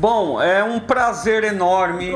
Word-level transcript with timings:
Bom, 0.00 0.40
é 0.40 0.64
um 0.64 0.80
prazer 0.80 1.44
enorme, 1.44 2.10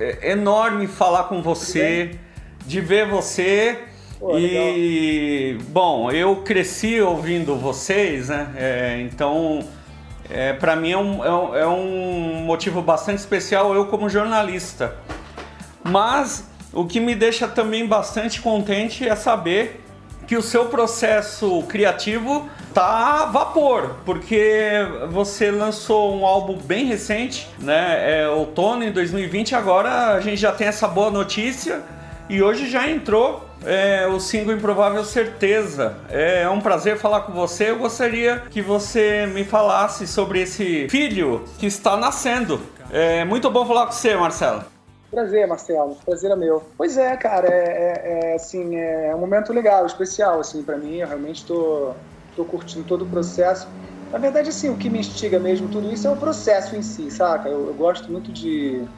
é, 0.00 0.30
enorme 0.30 0.86
falar 0.86 1.24
com 1.24 1.42
você, 1.42 2.18
de 2.64 2.80
ver 2.80 3.06
você. 3.06 3.80
Pô, 4.18 4.38
e 4.38 5.52
legal. 5.52 5.66
bom, 5.68 6.10
eu 6.10 6.36
cresci 6.36 7.02
ouvindo 7.02 7.54
vocês, 7.54 8.30
né? 8.30 8.54
É, 8.56 9.00
então, 9.02 9.60
é, 10.30 10.54
para 10.54 10.74
mim 10.74 10.92
é 10.92 10.96
um, 10.96 11.22
é, 11.22 11.30
um, 11.30 11.56
é 11.56 11.66
um 11.66 12.44
motivo 12.46 12.80
bastante 12.80 13.18
especial 13.18 13.74
eu 13.74 13.88
como 13.88 14.08
jornalista. 14.08 14.96
Mas 15.84 16.50
o 16.72 16.86
que 16.86 16.98
me 16.98 17.14
deixa 17.14 17.46
também 17.46 17.86
bastante 17.86 18.40
contente 18.40 19.06
é 19.06 19.14
saber 19.14 19.81
que 20.26 20.36
o 20.36 20.42
seu 20.42 20.66
processo 20.66 21.62
criativo 21.68 22.48
tá 22.72 23.22
a 23.22 23.26
vapor, 23.26 23.96
porque 24.04 24.78
você 25.10 25.50
lançou 25.50 26.16
um 26.16 26.24
álbum 26.24 26.56
bem 26.56 26.86
recente, 26.86 27.48
né? 27.58 28.22
É 28.22 28.28
outono 28.28 28.82
em 28.84 28.90
2020, 28.90 29.54
agora 29.54 30.14
a 30.14 30.20
gente 30.20 30.38
já 30.38 30.52
tem 30.52 30.66
essa 30.66 30.88
boa 30.88 31.10
notícia 31.10 31.82
e 32.28 32.42
hoje 32.42 32.70
já 32.70 32.88
entrou 32.88 33.46
é, 33.64 34.06
o 34.06 34.18
single 34.18 34.54
Improvável 34.54 35.04
Certeza. 35.04 35.96
É, 36.08 36.42
é 36.42 36.48
um 36.48 36.60
prazer 36.60 36.96
falar 36.96 37.22
com 37.22 37.32
você. 37.32 37.70
Eu 37.70 37.78
gostaria 37.78 38.42
que 38.50 38.62
você 38.62 39.26
me 39.26 39.44
falasse 39.44 40.06
sobre 40.06 40.40
esse 40.40 40.88
filho 40.88 41.44
que 41.58 41.66
está 41.66 41.96
nascendo. 41.96 42.60
É 42.90 43.24
muito 43.24 43.50
bom 43.50 43.66
falar 43.66 43.86
com 43.86 43.92
você, 43.92 44.16
Marcelo. 44.16 44.71
Prazer, 45.12 45.46
Marcelo. 45.46 45.96
Prazer 46.06 46.30
é 46.30 46.36
meu. 46.36 46.72
Pois 46.74 46.96
é, 46.96 47.14
cara, 47.18 47.46
é, 47.46 47.52
é, 47.52 48.30
é 48.30 48.34
assim, 48.34 48.74
é 48.76 49.14
um 49.14 49.20
momento 49.20 49.52
legal, 49.52 49.84
especial, 49.84 50.40
assim, 50.40 50.64
para 50.64 50.78
mim. 50.78 50.96
Eu 50.96 51.06
realmente 51.06 51.44
tô, 51.44 51.94
tô 52.34 52.46
curtindo 52.46 52.86
todo 52.86 53.02
o 53.02 53.10
processo. 53.10 53.68
Na 54.10 54.18
verdade, 54.18 54.48
assim, 54.48 54.70
o 54.70 54.76
que 54.78 54.88
me 54.88 55.00
instiga 55.00 55.38
mesmo 55.38 55.68
tudo 55.68 55.92
isso 55.92 56.08
é 56.08 56.10
o 56.10 56.16
processo 56.16 56.74
em 56.74 56.80
si, 56.80 57.10
saca? 57.10 57.50
Eu, 57.50 57.66
eu 57.66 57.74
gosto 57.74 58.10
muito 58.10 58.32
de, 58.32 58.88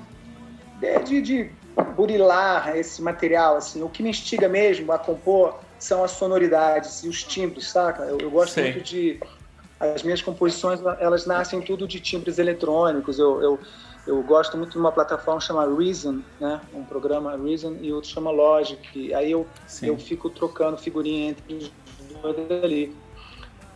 de, 1.05 1.21
de 1.21 1.59
burilar 1.97 2.77
esse 2.77 3.03
material, 3.03 3.57
assim. 3.57 3.83
O 3.83 3.91
que 3.91 4.01
me 4.01 4.11
instiga 4.11 4.49
mesmo 4.49 4.93
a 4.93 4.99
compor 5.01 5.59
são 5.81 6.05
as 6.05 6.13
sonoridades 6.13 7.03
e 7.03 7.09
os 7.09 7.25
timbres, 7.25 7.73
saca? 7.73 8.05
Eu, 8.05 8.19
eu 8.19 8.31
gosto 8.31 8.55
Sim. 8.55 8.63
muito 8.63 8.81
de... 8.81 9.19
As 9.81 10.05
minhas 10.05 10.23
composições, 10.23 10.81
elas 11.01 11.27
nascem 11.27 11.61
tudo 11.61 11.89
de 11.89 12.01
timbres 12.01 12.39
eletrônicos. 12.39 13.19
eu, 13.19 13.43
eu 13.43 13.61
eu 14.07 14.23
gosto 14.23 14.57
muito 14.57 14.73
de 14.73 14.79
uma 14.79 14.93
plataforma 14.93 15.41
chamada 15.41 15.75
Reason, 15.75 16.21
né? 16.39 16.61
Um 16.75 16.85
programa 16.85 17.37
Reason 17.37 17.77
e 17.81 17.93
outro 17.93 18.11
chama 18.11 18.31
Logic. 18.31 19.15
Aí 19.15 19.31
eu, 19.31 19.47
eu 19.83 19.97
fico 19.97 20.29
trocando 20.29 20.77
figurinha 20.77 21.31
entre 21.31 21.55
os 21.55 21.73
dois 22.21 22.63
ali. 22.63 22.95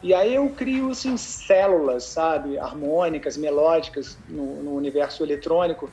E 0.03 0.15
aí 0.15 0.35
eu 0.35 0.49
crio 0.51 0.91
assim, 0.91 1.17
células, 1.17 2.05
sabe? 2.05 2.59
Harmônicas, 2.59 3.37
melódicas 3.37 4.19
no, 4.29 4.63
no 4.63 4.75
universo 4.75 5.23
eletrônico 5.23 5.91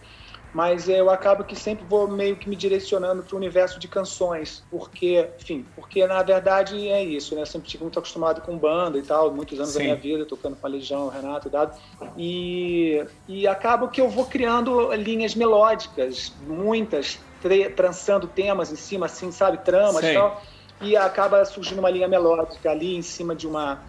mas 0.55 0.87
eu 0.87 1.09
acabo 1.09 1.43
que 1.43 1.53
sempre 1.53 1.83
vou 1.83 2.07
meio 2.07 2.37
que 2.37 2.47
me 2.47 2.55
direcionando 2.55 3.21
para 3.21 3.35
o 3.35 3.37
universo 3.37 3.77
de 3.77 3.89
canções, 3.89 4.63
porque, 4.71 5.29
enfim, 5.37 5.65
porque 5.75 6.07
na 6.07 6.23
verdade 6.23 6.87
é 6.87 7.03
isso, 7.03 7.35
né? 7.35 7.41
Eu 7.41 7.45
sempre 7.45 7.67
tive 7.67 7.83
muito 7.83 7.99
acostumado 7.99 8.39
com 8.39 8.57
banda 8.57 8.97
e 8.97 9.01
tal, 9.01 9.33
muitos 9.33 9.59
anos 9.59 9.73
Sim. 9.73 9.79
da 9.79 9.83
minha 9.83 9.95
vida 9.97 10.25
tocando 10.25 10.55
com 10.55 10.65
a 10.65 10.69
Legião, 10.69 11.07
o 11.07 11.09
Renato 11.09 11.49
e 11.49 11.51
dado, 11.51 11.77
e, 12.17 13.05
e 13.27 13.45
acabo 13.45 13.89
que 13.89 13.99
eu 13.99 14.07
vou 14.07 14.27
criando 14.27 14.93
linhas 14.93 15.35
melódicas, 15.35 16.31
muitas, 16.47 17.19
trançando 17.75 18.25
temas 18.25 18.71
em 18.71 18.77
cima, 18.77 19.07
assim, 19.07 19.33
sabe, 19.33 19.57
tramas 19.57 20.05
e 20.05 20.13
tal, 20.13 20.41
e 20.79 20.95
acaba 20.95 21.43
surgindo 21.43 21.79
uma 21.79 21.89
linha 21.89 22.07
melódica 22.07 22.71
ali 22.71 22.95
em 22.95 23.01
cima 23.01 23.35
de 23.35 23.45
uma 23.45 23.83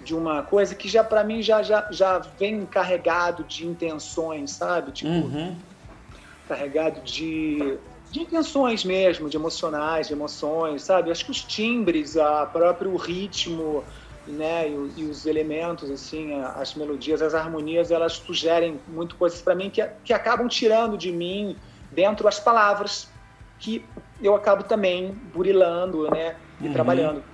de 0.00 0.16
uma 0.16 0.42
coisa 0.42 0.74
que 0.74 0.88
já 0.88 1.04
para 1.04 1.22
mim 1.22 1.42
já, 1.42 1.62
já 1.62 1.86
já 1.90 2.18
vem 2.18 2.64
carregado 2.66 3.44
de 3.44 3.66
intenções, 3.66 4.52
sabe? 4.52 4.90
Tipo, 4.92 5.10
uhum 5.10 5.56
carregado 6.48 7.00
de, 7.00 7.78
de 8.10 8.20
intenções 8.20 8.84
mesmo, 8.84 9.28
de 9.28 9.36
emocionais, 9.36 10.08
de 10.08 10.12
emoções, 10.12 10.82
sabe? 10.82 11.10
Acho 11.10 11.24
que 11.24 11.30
os 11.30 11.42
timbres, 11.42 12.16
a 12.16 12.46
próprio 12.46 12.94
ritmo, 12.96 13.84
né, 14.26 14.68
e, 14.68 15.00
e, 15.00 15.04
os 15.04 15.26
elementos, 15.26 15.90
assim, 15.90 16.32
as 16.40 16.74
melodias, 16.74 17.20
as 17.22 17.34
harmonias, 17.34 17.90
elas 17.90 18.14
sugerem 18.14 18.80
muito 18.88 19.16
coisas 19.16 19.42
para 19.42 19.54
mim 19.54 19.68
que, 19.68 19.84
que 20.04 20.12
acabam 20.12 20.46
tirando 20.46 20.96
de 20.96 21.10
mim 21.10 21.56
dentro 21.90 22.28
as 22.28 22.38
palavras 22.38 23.10
que 23.58 23.84
eu 24.20 24.34
acabo 24.34 24.62
também 24.62 25.12
burilando, 25.32 26.08
né, 26.10 26.36
e 26.60 26.66
uhum. 26.66 26.72
trabalhando. 26.72 27.24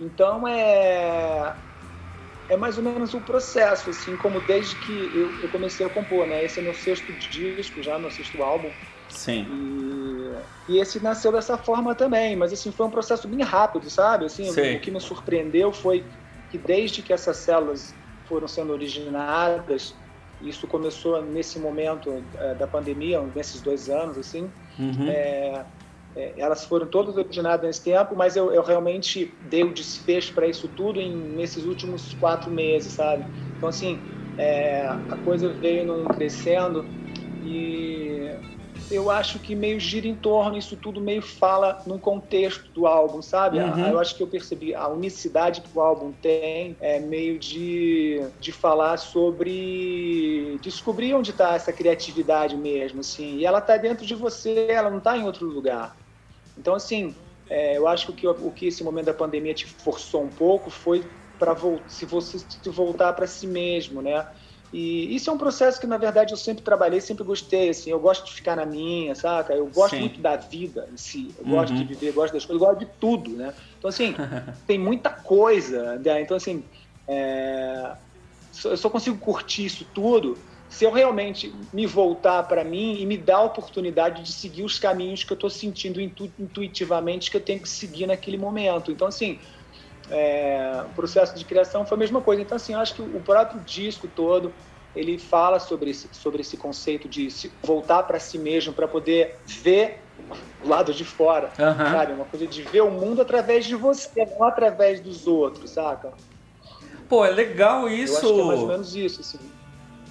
Então 0.00 0.46
é 0.46 1.54
é 2.48 2.56
mais 2.56 2.76
ou 2.76 2.84
menos 2.84 3.14
o 3.14 3.20
processo, 3.20 3.90
assim, 3.90 4.16
como 4.16 4.40
desde 4.40 4.76
que 4.76 5.16
eu, 5.16 5.34
eu, 5.40 5.48
comecei 5.48 5.84
a 5.84 5.88
compor, 5.88 6.26
né? 6.26 6.44
Esse 6.44 6.60
é 6.60 6.62
meu 6.62 6.74
sexto 6.74 7.12
disco 7.12 7.82
já, 7.82 7.98
meu 7.98 8.10
sexto 8.10 8.42
álbum. 8.42 8.72
Sim. 9.08 9.46
E, 9.50 10.30
e, 10.68 10.78
esse 10.78 11.02
nasceu 11.02 11.32
dessa 11.32 11.56
forma 11.56 11.94
também, 11.94 12.36
mas 12.36 12.52
assim, 12.52 12.70
foi 12.70 12.86
um 12.86 12.90
processo 12.90 13.28
bem 13.28 13.42
rápido, 13.42 13.88
sabe? 13.88 14.26
Assim, 14.26 14.48
o, 14.48 14.76
o 14.76 14.80
que 14.80 14.90
me 14.90 15.00
surpreendeu 15.00 15.72
foi 15.72 16.06
que 16.50 16.58
desde 16.58 17.02
que 17.02 17.12
essas 17.12 17.38
células 17.38 17.94
foram 18.24 18.46
sendo 18.46 18.72
originadas, 18.72 19.96
isso 20.40 20.66
começou 20.66 21.22
nesse 21.22 21.58
momento 21.58 22.24
é, 22.34 22.54
da 22.54 22.66
pandemia, 22.66 23.20
nesses 23.34 23.62
dois 23.62 23.88
anos, 23.88 24.18
assim, 24.18 24.52
uhum. 24.78 25.08
é, 25.08 25.64
é, 26.16 26.34
elas 26.36 26.64
foram 26.64 26.86
todas 26.86 27.16
originadas 27.16 27.66
nesse 27.66 27.82
tempo, 27.82 28.14
mas 28.14 28.36
eu, 28.36 28.52
eu 28.52 28.62
realmente 28.62 29.32
dei 29.42 29.64
o 29.64 29.74
desfecho 29.74 30.32
para 30.32 30.46
isso 30.46 30.68
tudo 30.68 31.00
em, 31.00 31.14
nesses 31.14 31.64
últimos 31.64 32.14
quatro 32.14 32.50
meses, 32.50 32.92
sabe? 32.92 33.24
Então, 33.56 33.68
assim, 33.68 33.98
é, 34.38 34.86
a 34.86 35.16
coisa 35.24 35.48
veio 35.48 35.84
num 35.84 36.04
crescendo 36.04 36.84
e 37.42 38.30
eu 38.90 39.10
acho 39.10 39.38
que 39.38 39.54
meio 39.54 39.80
gira 39.80 40.06
em 40.06 40.14
torno, 40.14 40.56
isso 40.56 40.76
tudo 40.76 41.00
meio 41.00 41.22
fala 41.22 41.82
num 41.86 41.98
contexto 41.98 42.70
do 42.72 42.86
álbum, 42.86 43.22
sabe? 43.22 43.58
Uhum. 43.58 43.88
Eu 43.88 43.98
acho 43.98 44.16
que 44.16 44.22
eu 44.22 44.26
percebi 44.26 44.74
a 44.74 44.88
unicidade 44.88 45.62
que 45.62 45.76
o 45.76 45.80
álbum 45.80 46.12
tem, 46.12 46.76
é 46.80 47.00
meio 47.00 47.38
de, 47.38 48.20
de 48.38 48.52
falar 48.52 48.98
sobre 48.98 50.58
descobrir 50.62 51.14
onde 51.14 51.30
está 51.30 51.54
essa 51.54 51.72
criatividade 51.72 52.56
mesmo, 52.56 53.00
assim. 53.00 53.36
E 53.38 53.46
ela 53.46 53.58
está 53.58 53.76
dentro 53.76 54.04
de 54.04 54.14
você, 54.14 54.66
ela 54.68 54.90
não 54.90 54.98
está 54.98 55.16
em 55.16 55.24
outro 55.24 55.46
lugar. 55.46 55.96
Então, 56.56 56.74
assim, 56.74 57.14
é, 57.48 57.76
eu 57.76 57.86
acho 57.86 58.12
que 58.12 58.26
o, 58.26 58.50
que 58.52 58.66
esse 58.66 58.82
momento 58.82 59.06
da 59.06 59.14
pandemia 59.14 59.54
te 59.54 59.66
forçou 59.66 60.24
um 60.24 60.30
pouco 60.30 60.70
foi 60.70 61.10
para 61.38 61.56
se 61.88 62.04
você 62.04 62.38
se 62.38 62.70
voltar 62.70 63.12
para 63.12 63.26
si 63.26 63.46
mesmo, 63.46 64.00
né? 64.00 64.26
E 64.72 65.14
isso 65.14 65.30
é 65.30 65.32
um 65.32 65.38
processo 65.38 65.80
que, 65.80 65.86
na 65.86 65.96
verdade, 65.96 66.32
eu 66.32 66.36
sempre 66.36 66.64
trabalhei, 66.64 67.00
sempre 67.00 67.22
gostei, 67.22 67.68
assim, 67.68 67.90
eu 67.90 68.00
gosto 68.00 68.24
de 68.24 68.32
ficar 68.32 68.56
na 68.56 68.66
minha, 68.66 69.14
saca? 69.14 69.52
Eu 69.52 69.68
gosto 69.68 69.94
Sim. 69.94 70.00
muito 70.00 70.20
da 70.20 70.36
vida 70.36 70.88
em 70.92 70.96
si, 70.96 71.32
eu 71.38 71.44
uhum. 71.44 71.50
gosto 71.52 71.74
de 71.74 71.84
viver, 71.84 72.12
gosto 72.12 72.32
das 72.32 72.44
coisas, 72.44 72.66
gosto 72.66 72.80
de 72.80 72.86
tudo, 72.98 73.36
né? 73.36 73.54
Então, 73.78 73.88
assim, 73.88 74.14
tem 74.66 74.78
muita 74.78 75.10
coisa, 75.10 75.96
né? 75.98 76.20
Então, 76.22 76.36
assim, 76.36 76.64
é... 77.06 77.96
eu 78.64 78.76
só 78.76 78.90
consigo 78.90 79.16
curtir 79.18 79.66
isso 79.66 79.84
tudo 79.84 80.44
se 80.68 80.84
eu 80.84 80.90
realmente 80.90 81.54
me 81.72 81.86
voltar 81.86 82.42
para 82.44 82.64
mim 82.64 82.96
e 83.00 83.06
me 83.06 83.16
dar 83.16 83.36
a 83.36 83.42
oportunidade 83.42 84.22
de 84.22 84.32
seguir 84.32 84.64
os 84.64 84.78
caminhos 84.78 85.22
que 85.22 85.32
eu 85.32 85.36
estou 85.36 85.50
sentindo 85.50 86.00
intu 86.00 86.30
intuitivamente 86.38 87.30
que 87.30 87.36
eu 87.36 87.40
tenho 87.40 87.60
que 87.60 87.68
seguir 87.68 88.06
naquele 88.06 88.36
momento. 88.36 88.90
Então, 88.90 89.06
assim, 89.06 89.38
é, 90.10 90.84
o 90.86 90.94
processo 90.94 91.34
de 91.36 91.44
criação 91.44 91.86
foi 91.86 91.96
a 91.96 91.98
mesma 91.98 92.20
coisa. 92.20 92.42
Então, 92.42 92.56
assim, 92.56 92.72
eu 92.72 92.80
acho 92.80 92.94
que 92.94 93.02
o 93.02 93.20
próprio 93.20 93.60
disco 93.60 94.08
todo 94.08 94.52
ele 94.94 95.18
fala 95.18 95.58
sobre 95.58 95.90
esse, 95.90 96.08
sobre 96.12 96.40
esse 96.40 96.56
conceito 96.56 97.08
de 97.08 97.30
se 97.30 97.52
voltar 97.62 98.04
para 98.04 98.18
si 98.20 98.38
mesmo 98.38 98.72
para 98.72 98.86
poder 98.86 99.38
ver 99.46 100.00
o 100.64 100.68
lado 100.68 100.94
de 100.94 101.04
fora, 101.04 101.50
uhum. 101.58 101.92
sabe? 101.92 102.12
Uma 102.12 102.24
coisa 102.24 102.46
de 102.46 102.62
ver 102.62 102.82
o 102.82 102.90
mundo 102.90 103.20
através 103.20 103.64
de 103.64 103.74
você, 103.74 104.24
não 104.24 104.44
através 104.44 105.00
dos 105.00 105.26
outros, 105.26 105.70
saca? 105.70 106.12
Pô, 107.08 107.24
é 107.24 107.30
legal 107.30 107.88
isso. 107.88 108.14
Eu 108.14 108.18
acho 108.18 108.34
que 108.34 108.40
é 108.40 108.44
mais 108.44 108.60
ou 108.60 108.68
menos 108.68 108.96
isso, 108.96 109.20
assim. 109.20 109.38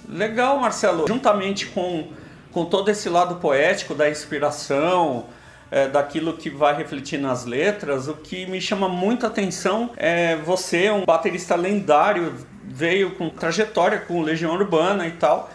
Legal, 0.08 0.58
Marcelo. 0.58 1.06
Juntamente 1.08 1.66
com, 1.66 2.08
com 2.52 2.64
todo 2.64 2.90
esse 2.90 3.08
lado 3.08 3.36
poético 3.36 3.94
da 3.94 4.08
inspiração, 4.08 5.26
é, 5.70 5.88
daquilo 5.88 6.34
que 6.34 6.50
vai 6.50 6.76
refletir 6.76 7.18
nas 7.18 7.44
letras, 7.44 8.06
o 8.06 8.14
que 8.14 8.46
me 8.46 8.60
chama 8.60 8.88
muita 8.88 9.26
atenção 9.26 9.90
é 9.96 10.36
você, 10.36 10.90
um 10.90 11.04
baterista 11.04 11.54
lendário, 11.54 12.34
veio 12.64 13.16
com 13.16 13.28
trajetória 13.28 13.98
com 13.98 14.22
Legião 14.22 14.52
Urbana 14.52 15.06
e 15.06 15.12
tal, 15.12 15.50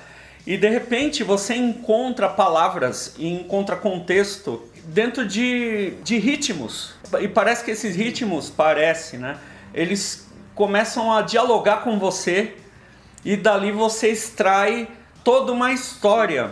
e 0.46 0.58
de 0.58 0.68
repente 0.68 1.24
você 1.24 1.56
encontra 1.56 2.28
palavras 2.28 3.16
e 3.18 3.28
encontra 3.28 3.76
contexto 3.76 4.68
dentro 4.86 5.26
de, 5.26 5.92
de 6.04 6.18
ritmos. 6.18 6.96
E 7.22 7.28
parece 7.28 7.64
que 7.64 7.72
esses 7.72 7.96
ritmos, 7.96 8.50
parece, 8.50 9.18
né? 9.18 9.38
Eles 9.74 10.28
começam 10.56 11.14
a 11.14 11.22
dialogar 11.22 11.84
com 11.84 11.98
você 12.00 12.56
e 13.24 13.36
dali 13.36 13.72
você 13.72 14.10
extrai 14.10 14.88
toda 15.24 15.52
uma 15.52 15.72
história. 15.72 16.52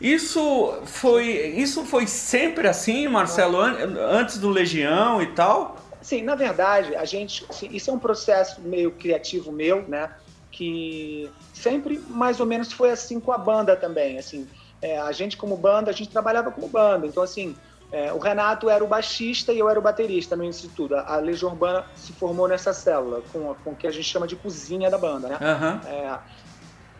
Isso 0.00 0.80
foi, 0.84 1.28
isso 1.56 1.84
foi 1.84 2.06
sempre 2.06 2.66
assim, 2.66 3.06
Marcelo, 3.08 3.60
antes 3.60 4.38
do 4.38 4.48
Legião 4.48 5.22
e 5.22 5.26
tal? 5.28 5.76
Sim, 6.00 6.22
na 6.22 6.34
verdade, 6.34 6.96
a 6.96 7.04
gente, 7.04 7.46
assim, 7.48 7.68
isso 7.72 7.90
é 7.90 7.92
um 7.92 7.98
processo 7.98 8.60
meio 8.60 8.90
criativo 8.90 9.52
meu, 9.52 9.86
né? 9.88 10.10
que 10.52 11.30
sempre 11.54 11.98
mais 12.08 12.38
ou 12.38 12.46
menos 12.46 12.72
foi 12.72 12.90
assim 12.90 13.18
com 13.18 13.32
a 13.32 13.38
banda 13.38 13.74
também, 13.74 14.18
assim, 14.18 14.46
é, 14.80 14.98
a 14.98 15.10
gente 15.10 15.36
como 15.36 15.56
banda, 15.56 15.90
a 15.90 15.94
gente 15.94 16.10
trabalhava 16.10 16.52
como 16.52 16.68
banda, 16.68 17.06
então 17.06 17.22
assim, 17.22 17.56
é, 17.92 18.10
o 18.10 18.18
Renato 18.18 18.70
era 18.70 18.82
o 18.82 18.86
baixista 18.86 19.52
e 19.52 19.58
eu 19.58 19.68
era 19.68 19.78
o 19.78 19.82
baterista 19.82 20.34
no 20.34 20.42
instituto. 20.42 20.94
A 20.94 21.16
Legião 21.18 21.50
Urbana 21.50 21.84
se 21.94 22.14
formou 22.14 22.48
nessa 22.48 22.72
célula, 22.72 23.22
com, 23.30 23.54
com 23.62 23.70
o 23.72 23.76
que 23.76 23.86
a 23.86 23.90
gente 23.90 24.04
chama 24.04 24.26
de 24.26 24.34
cozinha 24.34 24.90
da 24.90 24.96
banda, 24.96 25.28
né? 25.28 25.38
Uhum. 25.38 25.90
É, 25.90 26.18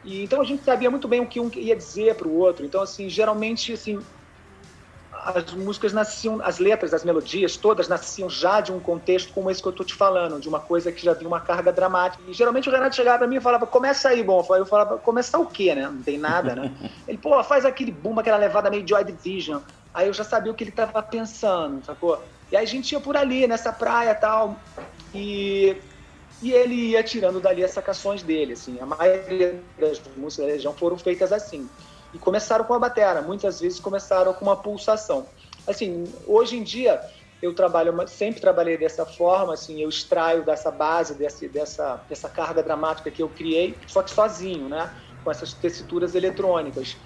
e, 0.05 0.23
então 0.23 0.43
a 0.43 0.45
gente 0.45 0.63
sabia 0.63 0.91
muito 0.91 1.09
bem 1.09 1.21
o 1.21 1.27
que 1.27 1.41
um 1.41 1.51
ia 1.55 1.75
dizer 1.75 2.17
para 2.17 2.29
o 2.29 2.37
outro. 2.37 2.67
Então, 2.67 2.83
assim, 2.83 3.09
geralmente, 3.09 3.73
assim, 3.73 4.01
as 5.25 5.55
músicas 5.55 5.95
nasciam, 5.95 6.43
as 6.43 6.59
letras, 6.59 6.93
as 6.93 7.05
melodias, 7.05 7.57
todas 7.57 7.89
nasciam 7.89 8.29
já 8.29 8.61
de 8.61 8.71
um 8.71 8.79
contexto 8.79 9.33
como 9.33 9.51
esse 9.51 9.63
que 9.63 9.69
eu 9.69 9.71
estou 9.71 9.87
te 9.87 9.95
falando, 9.95 10.41
de 10.41 10.49
uma 10.49 10.61
coisa 10.61 10.93
que 10.93 11.03
já 11.03 11.15
tinha 11.15 11.29
uma 11.29 11.41
carga 11.41 11.73
dramática. 11.73 12.23
E 12.29 12.35
geralmente 12.35 12.69
o 12.69 12.73
Renato 12.73 12.97
chegava 12.97 13.19
para 13.19 13.27
mim 13.27 13.37
e 13.37 13.41
falava, 13.41 13.67
começa 13.67 14.11
aí, 14.11 14.23
bom. 14.23 14.45
Eu 14.51 14.67
falava, 14.67 14.99
começar 14.99 15.39
o 15.39 15.47
quê, 15.47 15.75
né? 15.75 15.89
Não 15.89 16.03
tem 16.03 16.19
nada, 16.19 16.55
né? 16.55 16.71
Ele, 17.09 17.17
pô, 17.17 17.43
faz 17.43 17.65
aquele 17.65 17.93
boom, 17.93 18.19
aquela 18.19 18.37
levada 18.37 18.69
meio 18.69 18.87
Joy 18.87 19.05
Division. 19.05 19.61
Aí 19.95 20.07
eu 20.07 20.13
já 20.13 20.25
sabia 20.25 20.51
o 20.51 20.55
que 20.55 20.65
ele 20.65 20.71
estava 20.71 21.03
pensando, 21.03 21.85
sacou? 21.85 22.23
E 22.51 22.57
aí 22.57 22.65
a 22.65 22.69
gente 22.69 22.93
ia 22.93 23.01
por 23.01 23.17
ali, 23.17 23.47
nessa 23.47 23.73
praia 23.73 24.15
tal. 24.15 24.57
E 25.15 25.77
e 26.43 26.53
ele 26.53 26.75
ia 26.75 27.05
tirando 27.05 27.41
dali 27.41 27.63
as 27.63 27.71
sacações 27.71 28.23
dele, 28.25 28.55
assim. 28.55 28.81
A 28.81 28.87
maioria 28.87 29.63
das 29.79 30.03
músicas 30.17 30.45
da 30.45 30.53
Legião 30.53 30.75
foram 30.75 30.99
feitas 30.99 31.33
assim. 31.33 31.71
E 32.13 32.19
começaram 32.19 32.65
com 32.65 32.75
a 32.75 32.79
batera, 32.81 33.23
muitas 33.23 33.61
vezes 33.61 33.79
começaram 33.79 34.35
com 34.35 34.45
uma 34.45 34.57
pulsação. 34.57 35.29
Assim, 35.67 36.13
hoje 36.27 36.59
em 36.59 36.65
dia 36.65 37.01
eu 37.41 37.55
trabalho, 37.55 37.95
sempre 38.09 38.41
trabalhei 38.41 38.77
dessa 38.77 39.07
forma, 39.07 39.55
assim, 39.55 39.83
eu 39.83 39.89
extraio 39.89 40.45
dessa 40.45 40.71
base, 40.71 41.15
desse, 41.15 41.49
dessa, 41.49 42.05
dessa 42.09 42.29
carga 42.29 42.63
dramática 42.63 43.11
que 43.11 43.23
eu 43.23 43.29
criei, 43.29 43.79
só 43.87 44.03
que 44.03 44.11
sozinho, 44.11 44.69
né? 44.69 44.93
Com 45.25 45.31
essas 45.31 45.55
tessituras 45.55 46.15
eletrônicas. 46.15 46.97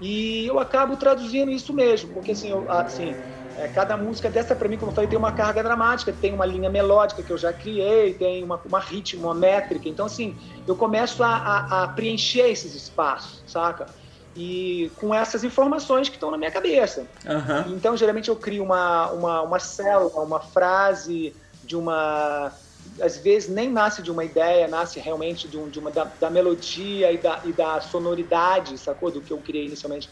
E 0.00 0.46
eu 0.46 0.58
acabo 0.58 0.96
traduzindo 0.96 1.50
isso 1.50 1.72
mesmo, 1.72 2.10
porque 2.10 2.32
assim, 2.32 2.50
eu, 2.50 2.70
assim 2.70 3.16
é, 3.56 3.66
cada 3.68 3.96
música 3.96 4.30
dessa, 4.30 4.54
para 4.54 4.68
mim, 4.68 4.76
como 4.76 4.90
eu 4.90 4.94
falei, 4.94 5.08
tem 5.08 5.18
uma 5.18 5.32
carga 5.32 5.62
dramática, 5.62 6.12
tem 6.12 6.34
uma 6.34 6.44
linha 6.44 6.68
melódica 6.68 7.22
que 7.22 7.32
eu 7.32 7.38
já 7.38 7.52
criei, 7.54 8.12
tem 8.12 8.44
uma, 8.44 8.60
uma 8.66 8.78
ritmo, 8.78 9.24
uma 9.24 9.34
métrica. 9.34 9.88
Então, 9.88 10.04
assim, 10.04 10.36
eu 10.66 10.76
começo 10.76 11.22
a, 11.22 11.34
a, 11.34 11.84
a 11.84 11.88
preencher 11.88 12.50
esses 12.50 12.74
espaços, 12.74 13.42
saca? 13.50 13.86
E 14.36 14.92
com 14.96 15.14
essas 15.14 15.42
informações 15.42 16.10
que 16.10 16.16
estão 16.16 16.30
na 16.30 16.36
minha 16.36 16.50
cabeça. 16.50 17.08
Uhum. 17.24 17.72
Então, 17.72 17.96
geralmente, 17.96 18.28
eu 18.28 18.36
crio 18.36 18.62
uma, 18.62 19.10
uma, 19.12 19.42
uma 19.42 19.58
célula, 19.58 20.20
uma 20.20 20.40
frase 20.40 21.34
de 21.64 21.74
uma 21.74 22.52
às 23.00 23.18
vezes 23.18 23.48
nem 23.48 23.70
nasce 23.70 24.02
de 24.02 24.10
uma 24.10 24.24
ideia, 24.24 24.68
nasce 24.68 24.98
realmente 25.00 25.48
de, 25.48 25.58
um, 25.58 25.68
de 25.68 25.78
uma 25.78 25.90
da, 25.90 26.04
da, 26.04 26.30
melodia 26.30 27.12
e 27.12 27.18
da, 27.20 27.42
e 27.44 27.52
da 27.52 27.80
sonoridade, 27.80 28.78
sacou? 28.78 29.10
Do 29.10 29.22
que 29.22 29.32
eu 29.32 29.40
criei 29.40 29.66
inicialmente. 29.66 30.08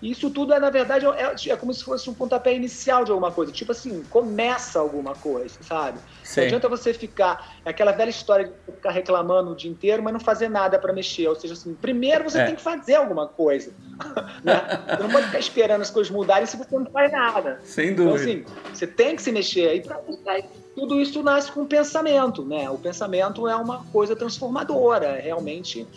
Isso 0.00 0.28
tudo 0.28 0.52
é, 0.52 0.60
na 0.60 0.68
verdade, 0.68 1.06
é, 1.06 1.34
é, 1.50 1.56
como 1.56 1.72
se 1.72 1.82
fosse 1.82 2.08
um 2.10 2.14
pontapé 2.14 2.54
inicial 2.54 3.02
de 3.02 3.10
alguma 3.10 3.32
coisa. 3.32 3.50
Tipo 3.50 3.72
assim, 3.72 4.02
começa 4.10 4.78
alguma 4.78 5.14
coisa, 5.14 5.56
sabe? 5.62 5.98
Sim. 6.22 6.40
Não 6.40 6.46
adianta 6.48 6.68
você 6.68 6.92
ficar. 6.92 7.56
É 7.64 7.70
aquela 7.70 7.92
velha 7.92 8.10
história 8.10 8.46
de 8.46 8.74
ficar 8.74 8.90
reclamando 8.90 9.52
o 9.52 9.56
dia 9.56 9.70
inteiro, 9.70 10.02
mas 10.02 10.12
não 10.12 10.20
fazer 10.20 10.50
nada 10.50 10.78
para 10.78 10.92
mexer. 10.92 11.26
Ou 11.28 11.34
seja, 11.34 11.54
assim, 11.54 11.72
primeiro 11.74 12.24
você 12.24 12.40
é. 12.40 12.44
tem 12.44 12.56
que 12.56 12.60
fazer 12.60 12.96
alguma 12.96 13.26
coisa. 13.26 13.72
né? 14.44 14.84
Você 14.86 15.02
não 15.02 15.10
pode 15.10 15.26
ficar 15.26 15.38
esperando 15.38 15.80
as 15.80 15.90
coisas 15.90 16.12
mudarem 16.12 16.44
se 16.44 16.58
você 16.58 16.78
não 16.78 16.86
faz 16.90 17.10
nada. 17.10 17.58
Sem 17.64 17.94
dúvida. 17.94 18.30
Então, 18.30 18.52
assim, 18.52 18.74
você 18.74 18.86
tem 18.86 19.16
que 19.16 19.22
se 19.22 19.32
mexer. 19.32 19.76
E 19.76 19.80
pra, 19.80 19.98
tudo 20.74 21.00
isso 21.00 21.22
nasce 21.22 21.50
com 21.50 21.62
o 21.62 21.66
pensamento, 21.66 22.44
né? 22.44 22.68
O 22.68 22.76
pensamento 22.76 23.48
é 23.48 23.56
uma 23.56 23.82
coisa 23.86 24.14
transformadora. 24.14 25.06
É 25.06 25.20
realmente 25.20 25.88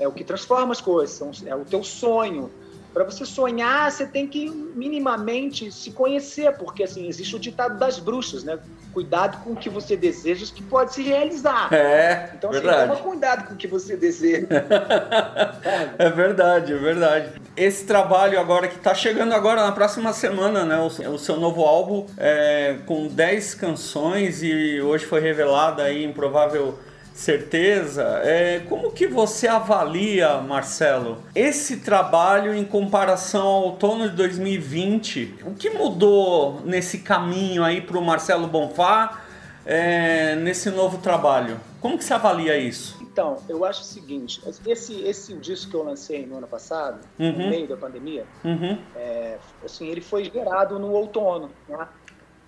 é 0.00 0.08
o 0.08 0.10
que 0.10 0.24
transforma 0.24 0.72
as 0.72 0.80
coisas. 0.80 1.46
É 1.46 1.54
o 1.54 1.64
teu 1.64 1.84
sonho 1.84 2.50
para 2.96 3.04
você 3.04 3.26
sonhar, 3.26 3.92
você 3.92 4.06
tem 4.06 4.26
que 4.26 4.48
minimamente 4.48 5.70
se 5.70 5.90
conhecer, 5.90 6.50
porque 6.52 6.82
assim 6.82 7.06
existe 7.06 7.36
o 7.36 7.38
ditado 7.38 7.78
das 7.78 7.98
bruxas, 7.98 8.42
né? 8.42 8.58
Cuidado 8.94 9.44
com 9.44 9.50
o 9.50 9.56
que 9.56 9.68
você 9.68 9.94
deseja, 9.94 10.46
que 10.46 10.62
pode 10.62 10.94
se 10.94 11.02
realizar. 11.02 11.70
É. 11.74 12.30
Então, 12.34 12.48
assim, 12.48 12.60
verdade. 12.60 12.88
toma 12.88 13.00
cuidado 13.02 13.48
com 13.48 13.52
o 13.52 13.56
que 13.58 13.66
você 13.66 13.98
deseja. 13.98 14.46
é 15.98 16.08
verdade, 16.08 16.72
é 16.72 16.78
verdade. 16.78 17.32
Esse 17.54 17.84
trabalho 17.84 18.40
agora 18.40 18.66
que 18.66 18.78
está 18.78 18.94
chegando 18.94 19.34
agora 19.34 19.62
na 19.62 19.72
próxima 19.72 20.14
semana, 20.14 20.64
né? 20.64 20.78
O, 20.78 20.86
o 20.86 21.18
seu 21.18 21.36
novo 21.36 21.66
álbum 21.66 22.06
é, 22.16 22.78
com 22.86 23.08
10 23.08 23.56
canções 23.56 24.42
e 24.42 24.80
hoje 24.80 25.04
foi 25.04 25.20
revelada 25.20 25.82
aí 25.82 26.02
improvável 26.02 26.78
certeza. 27.16 28.20
É, 28.22 28.60
como 28.68 28.92
que 28.92 29.06
você 29.06 29.48
avalia, 29.48 30.38
Marcelo, 30.38 31.18
esse 31.34 31.78
trabalho 31.78 32.54
em 32.54 32.64
comparação 32.64 33.46
ao 33.46 33.62
outono 33.64 34.08
de 34.10 34.16
2020? 34.16 35.36
O 35.46 35.54
que 35.54 35.70
mudou 35.70 36.60
nesse 36.64 36.98
caminho 36.98 37.64
aí 37.64 37.80
para 37.80 37.98
o 37.98 38.04
Marcelo 38.04 38.46
Bonfá 38.46 39.22
é, 39.64 40.36
nesse 40.36 40.70
novo 40.70 40.98
trabalho? 40.98 41.58
Como 41.80 41.96
que 41.96 42.04
você 42.04 42.14
avalia 42.14 42.56
isso? 42.58 42.96
Então, 43.00 43.38
eu 43.48 43.64
acho 43.64 43.80
o 43.80 43.84
seguinte, 43.84 44.42
esse, 44.66 45.02
esse 45.02 45.32
disco 45.38 45.70
que 45.70 45.76
eu 45.76 45.82
lancei 45.82 46.26
no 46.26 46.36
ano 46.36 46.46
passado, 46.46 47.00
uhum. 47.18 47.32
no 47.32 47.48
meio 47.48 47.66
da 47.66 47.74
pandemia, 47.74 48.26
uhum. 48.44 48.76
é, 48.94 49.38
assim, 49.64 49.88
ele 49.88 50.02
foi 50.02 50.24
gerado 50.24 50.78
no 50.78 50.92
outono, 50.92 51.50
né? 51.66 51.88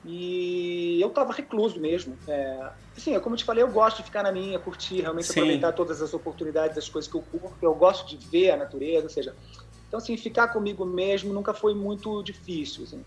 E 0.04 1.00
eu 1.00 1.08
estava 1.08 1.32
recluso 1.32 1.80
mesmo. 1.80 2.18
É, 2.26 2.70
assim, 2.96 3.18
como 3.20 3.34
eu 3.34 3.38
te 3.38 3.44
falei, 3.44 3.62
eu 3.62 3.70
gosto 3.70 3.98
de 3.98 4.04
ficar 4.04 4.22
na 4.22 4.32
minha, 4.32 4.58
curtir, 4.58 5.00
realmente 5.00 5.26
Sim. 5.26 5.40
aproveitar 5.40 5.72
todas 5.72 6.00
as 6.00 6.14
oportunidades, 6.14 6.78
as 6.78 6.88
coisas 6.88 7.10
que 7.10 7.16
eu 7.16 7.22
curto. 7.22 7.58
Eu 7.62 7.74
gosto 7.74 8.08
de 8.08 8.16
ver 8.28 8.52
a 8.52 8.56
natureza, 8.56 9.04
ou 9.04 9.10
seja, 9.10 9.36
então 9.86 9.98
assim, 9.98 10.16
ficar 10.16 10.48
comigo 10.48 10.84
mesmo 10.84 11.32
nunca 11.32 11.52
foi 11.52 11.74
muito 11.74 12.22
difícil, 12.22 12.84
assim. 12.84 13.04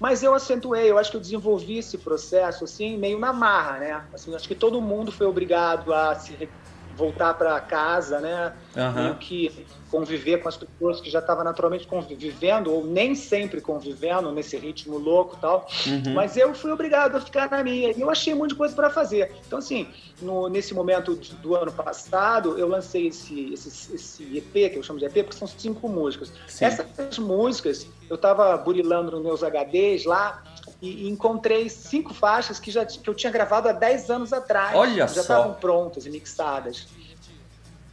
Mas 0.00 0.22
eu 0.22 0.34
acentuei, 0.34 0.90
eu 0.90 0.98
acho 0.98 1.10
que 1.10 1.16
eu 1.16 1.20
desenvolvi 1.20 1.78
esse 1.78 1.98
processo 1.98 2.64
assim 2.64 2.98
meio 2.98 3.18
na 3.18 3.32
marra, 3.32 3.78
né? 3.78 4.08
Assim, 4.12 4.34
acho 4.34 4.48
que 4.48 4.54
todo 4.54 4.82
mundo 4.82 5.12
foi 5.12 5.26
obrigado 5.26 5.92
a 5.92 6.14
se 6.16 6.52
voltar 6.92 7.34
para 7.34 7.60
casa, 7.60 8.20
né? 8.20 8.54
Uhum. 8.76 9.18
que 9.18 9.66
conviver 9.94 10.38
com 10.38 10.48
as 10.48 10.56
pessoas 10.56 11.00
que 11.00 11.08
já 11.08 11.20
estavam 11.20 11.44
naturalmente 11.44 11.86
convivendo 11.86 12.72
ou 12.72 12.84
nem 12.84 13.14
sempre 13.14 13.60
convivendo 13.60 14.32
nesse 14.32 14.56
ritmo 14.56 14.98
louco 14.98 15.38
tal. 15.40 15.68
Uhum. 15.86 16.14
Mas 16.14 16.36
eu 16.36 16.52
fui 16.52 16.72
obrigado 16.72 17.14
a 17.14 17.20
ficar 17.20 17.48
na 17.48 17.62
minha 17.62 17.92
e 17.92 18.00
eu 18.00 18.10
achei 18.10 18.34
um 18.34 18.38
monte 18.38 18.50
de 18.50 18.56
coisa 18.56 18.74
para 18.74 18.90
fazer. 18.90 19.32
Então 19.46 19.60
assim, 19.60 19.86
no, 20.20 20.48
nesse 20.48 20.74
momento 20.74 21.14
do 21.14 21.54
ano 21.54 21.70
passado 21.70 22.58
eu 22.58 22.66
lancei 22.66 23.06
esse, 23.06 23.52
esse, 23.52 23.94
esse 23.94 24.36
EP 24.36 24.72
que 24.72 24.78
eu 24.78 24.82
chamo 24.82 24.98
de 24.98 25.04
EP 25.04 25.24
porque 25.24 25.36
são 25.36 25.46
cinco 25.46 25.88
músicas. 25.88 26.32
Sim. 26.48 26.64
Essas 26.64 27.16
músicas 27.18 27.86
eu 28.10 28.16
estava 28.16 28.56
burilando 28.56 29.12
nos 29.12 29.22
meus 29.22 29.42
HDs 29.44 30.06
lá 30.06 30.42
e, 30.82 31.08
encontrei 31.08 31.68
cinco 31.68 32.12
faixas 32.12 32.58
que, 32.58 32.72
já, 32.72 32.84
que 32.84 33.08
eu 33.08 33.14
tinha 33.14 33.30
gravado 33.30 33.68
há 33.68 33.72
10 33.72 34.10
anos 34.10 34.32
atrás. 34.32 34.74
Olha 34.74 35.06
já 35.06 35.08
só. 35.08 35.20
estavam 35.20 35.54
prontas 35.54 36.04
e 36.04 36.10
mixadas. 36.10 36.88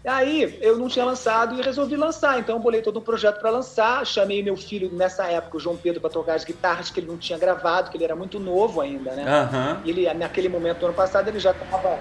Aí 0.06 0.58
eu 0.62 0.78
não 0.78 0.88
tinha 0.88 1.06
lançado 1.06 1.60
e 1.60 1.62
resolvi 1.62 1.96
lançar. 1.96 2.40
Então 2.40 2.56
eu 2.56 2.62
bolei 2.62 2.82
todo 2.82 3.00
um 3.00 3.04
projeto 3.04 3.40
para 3.40 3.50
lançar. 3.50 4.06
Chamei 4.06 4.42
meu 4.42 4.58
filho 4.58 4.90
nessa 4.92 5.26
época, 5.28 5.58
o 5.58 5.60
João 5.60 5.78
Pedro, 5.78 6.02
para 6.02 6.10
tocar 6.10 6.34
as 6.34 6.44
guitarras 6.44 6.90
que 6.90 7.00
ele 7.00 7.08
não 7.08 7.18
tinha 7.18 7.38
gravado, 7.38 7.92
que 7.92 7.98
ele 7.98 8.04
era 8.04 8.16
muito 8.16 8.40
novo 8.40 8.82
ainda, 8.82 9.12
né? 9.12 9.24
Uhum. 9.24 9.82
E 9.86 9.90
ele, 9.90 10.14
naquele 10.14 10.50
momento 10.50 10.80
do 10.80 10.86
ano 10.88 10.96
passado, 10.96 11.28
ele 11.28 11.40
já 11.40 11.52
estava 11.52 12.00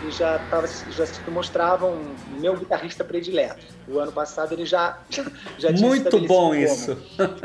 ele 0.00 0.10
já, 0.10 0.38
tava, 0.38 0.66
já 0.66 1.04
se 1.04 1.20
mostrava 1.28 1.86
um 1.86 2.16
meu 2.26 2.56
guitarrista 2.56 3.04
predileto. 3.04 3.64
O 3.86 3.98
ano 3.98 4.10
passado 4.10 4.52
ele 4.52 4.64
já, 4.64 4.98
já 5.58 5.72
tinha 5.72 5.88
Muito 5.88 6.20
bom 6.26 6.54
isso. 6.54 6.96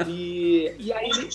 E, 0.07 0.74
e 0.79 0.93
aí 0.93 1.09
ele, 1.09 1.29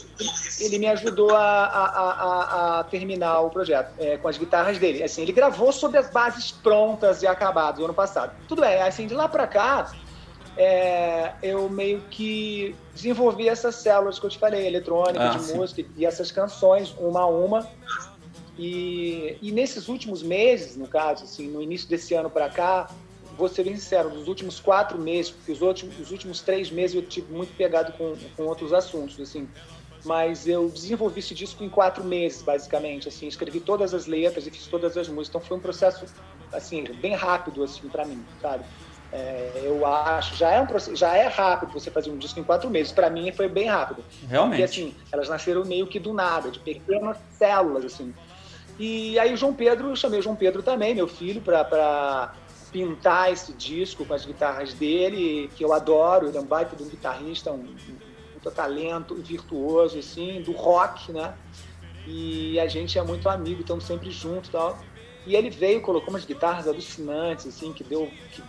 ele 0.60 0.78
me 0.78 0.86
ajudou 0.86 1.34
a, 1.34 1.64
a, 1.64 1.84
a, 1.84 2.80
a 2.80 2.84
terminar 2.84 3.40
o 3.40 3.50
projeto 3.50 3.92
é, 3.98 4.16
com 4.16 4.28
as 4.28 4.38
guitarras 4.38 4.78
dele. 4.78 5.02
Assim, 5.02 5.22
ele 5.22 5.32
gravou 5.32 5.72
sobre 5.72 5.98
as 5.98 6.10
bases 6.10 6.50
prontas 6.50 7.22
e 7.22 7.26
acabadas 7.26 7.78
do 7.78 7.84
ano 7.84 7.94
passado. 7.94 8.32
Tudo 8.48 8.62
bem, 8.62 8.80
assim, 8.80 9.06
de 9.06 9.14
lá 9.14 9.28
para 9.28 9.46
cá, 9.46 9.92
é, 10.56 11.32
eu 11.42 11.68
meio 11.68 12.00
que 12.10 12.74
desenvolvi 12.94 13.48
essas 13.48 13.74
células 13.76 14.18
que 14.18 14.26
eu 14.26 14.30
te 14.30 14.38
falei, 14.38 14.66
eletrônica, 14.66 15.30
ah, 15.30 15.36
de 15.36 15.42
sim. 15.42 15.56
música, 15.56 15.84
e 15.96 16.04
essas 16.06 16.32
canções, 16.32 16.94
uma 16.98 17.20
a 17.20 17.26
uma, 17.26 17.68
e, 18.62 19.38
e 19.40 19.50
nesses 19.52 19.88
últimos 19.88 20.22
meses, 20.22 20.76
no 20.76 20.86
caso, 20.86 21.24
assim, 21.24 21.48
no 21.48 21.62
início 21.62 21.88
desse 21.88 22.12
ano 22.12 22.28
para 22.28 22.50
cá, 22.50 22.90
vou 23.34 23.48
ser 23.48 23.64
bem 23.64 23.74
sincero, 23.74 24.10
nos 24.10 24.28
últimos 24.28 24.60
quatro 24.60 24.98
meses, 24.98 25.30
porque 25.30 25.52
os 25.52 25.62
últimos, 25.62 25.98
os 25.98 26.10
últimos 26.10 26.42
três 26.42 26.70
meses 26.70 26.94
eu 26.94 27.00
tive 27.00 27.32
muito 27.32 27.56
pegado 27.56 27.94
com, 27.94 28.14
com 28.36 28.42
outros 28.42 28.74
assuntos, 28.74 29.18
assim. 29.18 29.48
Mas 30.04 30.46
eu 30.46 30.68
desenvolvi 30.68 31.20
esse 31.20 31.34
disco 31.34 31.64
em 31.64 31.70
quatro 31.70 32.04
meses, 32.04 32.42
basicamente, 32.42 33.08
assim, 33.08 33.26
escrevi 33.26 33.60
todas 33.60 33.94
as 33.94 34.04
letras 34.06 34.46
e 34.46 34.50
fiz 34.50 34.66
todas 34.66 34.94
as 34.94 35.08
músicas. 35.08 35.28
Então 35.28 35.40
foi 35.40 35.56
um 35.56 35.60
processo, 35.60 36.04
assim, 36.52 36.84
bem 37.00 37.14
rápido, 37.14 37.64
assim, 37.64 37.88
para 37.88 38.04
mim, 38.04 38.22
sabe? 38.42 38.62
É, 39.10 39.62
eu 39.64 39.86
acho, 39.86 40.36
já 40.36 40.50
é, 40.50 40.60
um, 40.60 40.66
já 40.94 41.16
é 41.16 41.26
rápido 41.26 41.72
você 41.72 41.90
fazer 41.90 42.10
um 42.10 42.18
disco 42.18 42.38
em 42.38 42.44
quatro 42.44 42.68
meses. 42.68 42.92
Para 42.92 43.08
mim 43.08 43.32
foi 43.32 43.48
bem 43.48 43.66
rápido. 43.66 44.04
Realmente. 44.28 44.60
Porque, 44.60 44.62
assim, 44.64 44.94
elas 45.10 45.30
nasceram 45.30 45.64
meio 45.64 45.86
que 45.86 45.98
do 45.98 46.12
nada, 46.12 46.50
de 46.50 46.58
pequenas 46.60 47.16
células, 47.30 47.86
assim. 47.86 48.14
E 48.80 49.18
aí 49.18 49.34
o 49.34 49.36
João 49.36 49.52
Pedro, 49.52 49.90
eu 49.90 49.96
chamei 49.96 50.20
o 50.20 50.22
João 50.22 50.34
Pedro 50.34 50.62
também, 50.62 50.94
meu 50.94 51.06
filho, 51.06 51.42
para 51.42 52.32
pintar 52.72 53.30
esse 53.30 53.52
disco 53.52 54.06
com 54.06 54.14
as 54.14 54.24
guitarras 54.24 54.72
dele, 54.72 55.50
que 55.54 55.62
eu 55.62 55.74
adoro, 55.74 56.28
ele 56.28 56.38
é 56.38 56.40
um 56.40 56.46
baita 56.46 56.74
de 56.74 56.82
um 56.82 56.88
guitarrista, 56.88 57.52
um, 57.52 57.76
um 58.34 58.50
talento 58.50 59.14
virtuoso, 59.16 59.98
assim, 59.98 60.40
do 60.40 60.52
rock, 60.52 61.12
né? 61.12 61.34
E 62.06 62.58
a 62.58 62.66
gente 62.68 62.98
é 62.98 63.02
muito 63.02 63.28
amigo, 63.28 63.60
estamos 63.60 63.84
sempre 63.84 64.10
juntos 64.10 64.48
e 64.48 64.52
tal. 64.52 64.78
E 65.26 65.36
ele 65.36 65.50
veio, 65.50 65.82
colocou 65.82 66.08
umas 66.08 66.24
guitarras 66.24 66.66
alucinantes, 66.66 67.46
assim, 67.48 67.74
que 67.74 67.84
deu. 67.84 68.10
Que, 68.32 68.42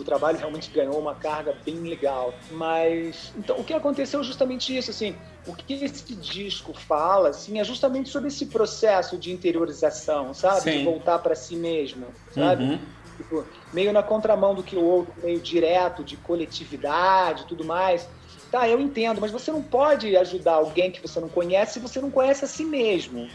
o 0.00 0.04
trabalho 0.04 0.38
realmente 0.38 0.70
ganhou 0.70 0.98
uma 0.98 1.14
carga 1.14 1.56
bem 1.64 1.76
legal. 1.76 2.34
Mas. 2.50 3.32
Então, 3.36 3.58
o 3.58 3.64
que 3.64 3.72
aconteceu 3.72 4.20
é 4.20 4.22
justamente 4.22 4.76
isso, 4.76 4.90
assim. 4.90 5.16
O 5.46 5.54
que 5.54 5.74
esse 5.74 6.14
disco 6.14 6.74
fala, 6.74 7.30
assim, 7.30 7.58
é 7.58 7.64
justamente 7.64 8.08
sobre 8.08 8.28
esse 8.28 8.46
processo 8.46 9.16
de 9.16 9.32
interiorização, 9.32 10.34
sabe? 10.34 10.60
Sim. 10.60 10.78
De 10.78 10.84
voltar 10.84 11.18
para 11.20 11.34
si 11.34 11.56
mesmo, 11.56 12.06
sabe? 12.32 12.64
Uhum. 12.64 12.78
Tipo, 13.16 13.46
meio 13.72 13.92
na 13.92 14.02
contramão 14.02 14.54
do 14.54 14.62
que 14.62 14.76
o 14.76 14.82
outro, 14.82 15.14
meio 15.22 15.40
direto, 15.40 16.04
de 16.04 16.16
coletividade 16.16 17.46
tudo 17.46 17.64
mais. 17.64 18.08
Tá, 18.50 18.68
eu 18.68 18.80
entendo, 18.80 19.20
mas 19.20 19.30
você 19.30 19.50
não 19.50 19.62
pode 19.62 20.16
ajudar 20.16 20.54
alguém 20.54 20.90
que 20.90 21.00
você 21.00 21.18
não 21.18 21.28
conhece 21.28 21.74
se 21.74 21.80
você 21.80 22.00
não 22.00 22.10
conhece 22.10 22.44
a 22.44 22.48
si 22.48 22.64
mesmo, 22.64 23.28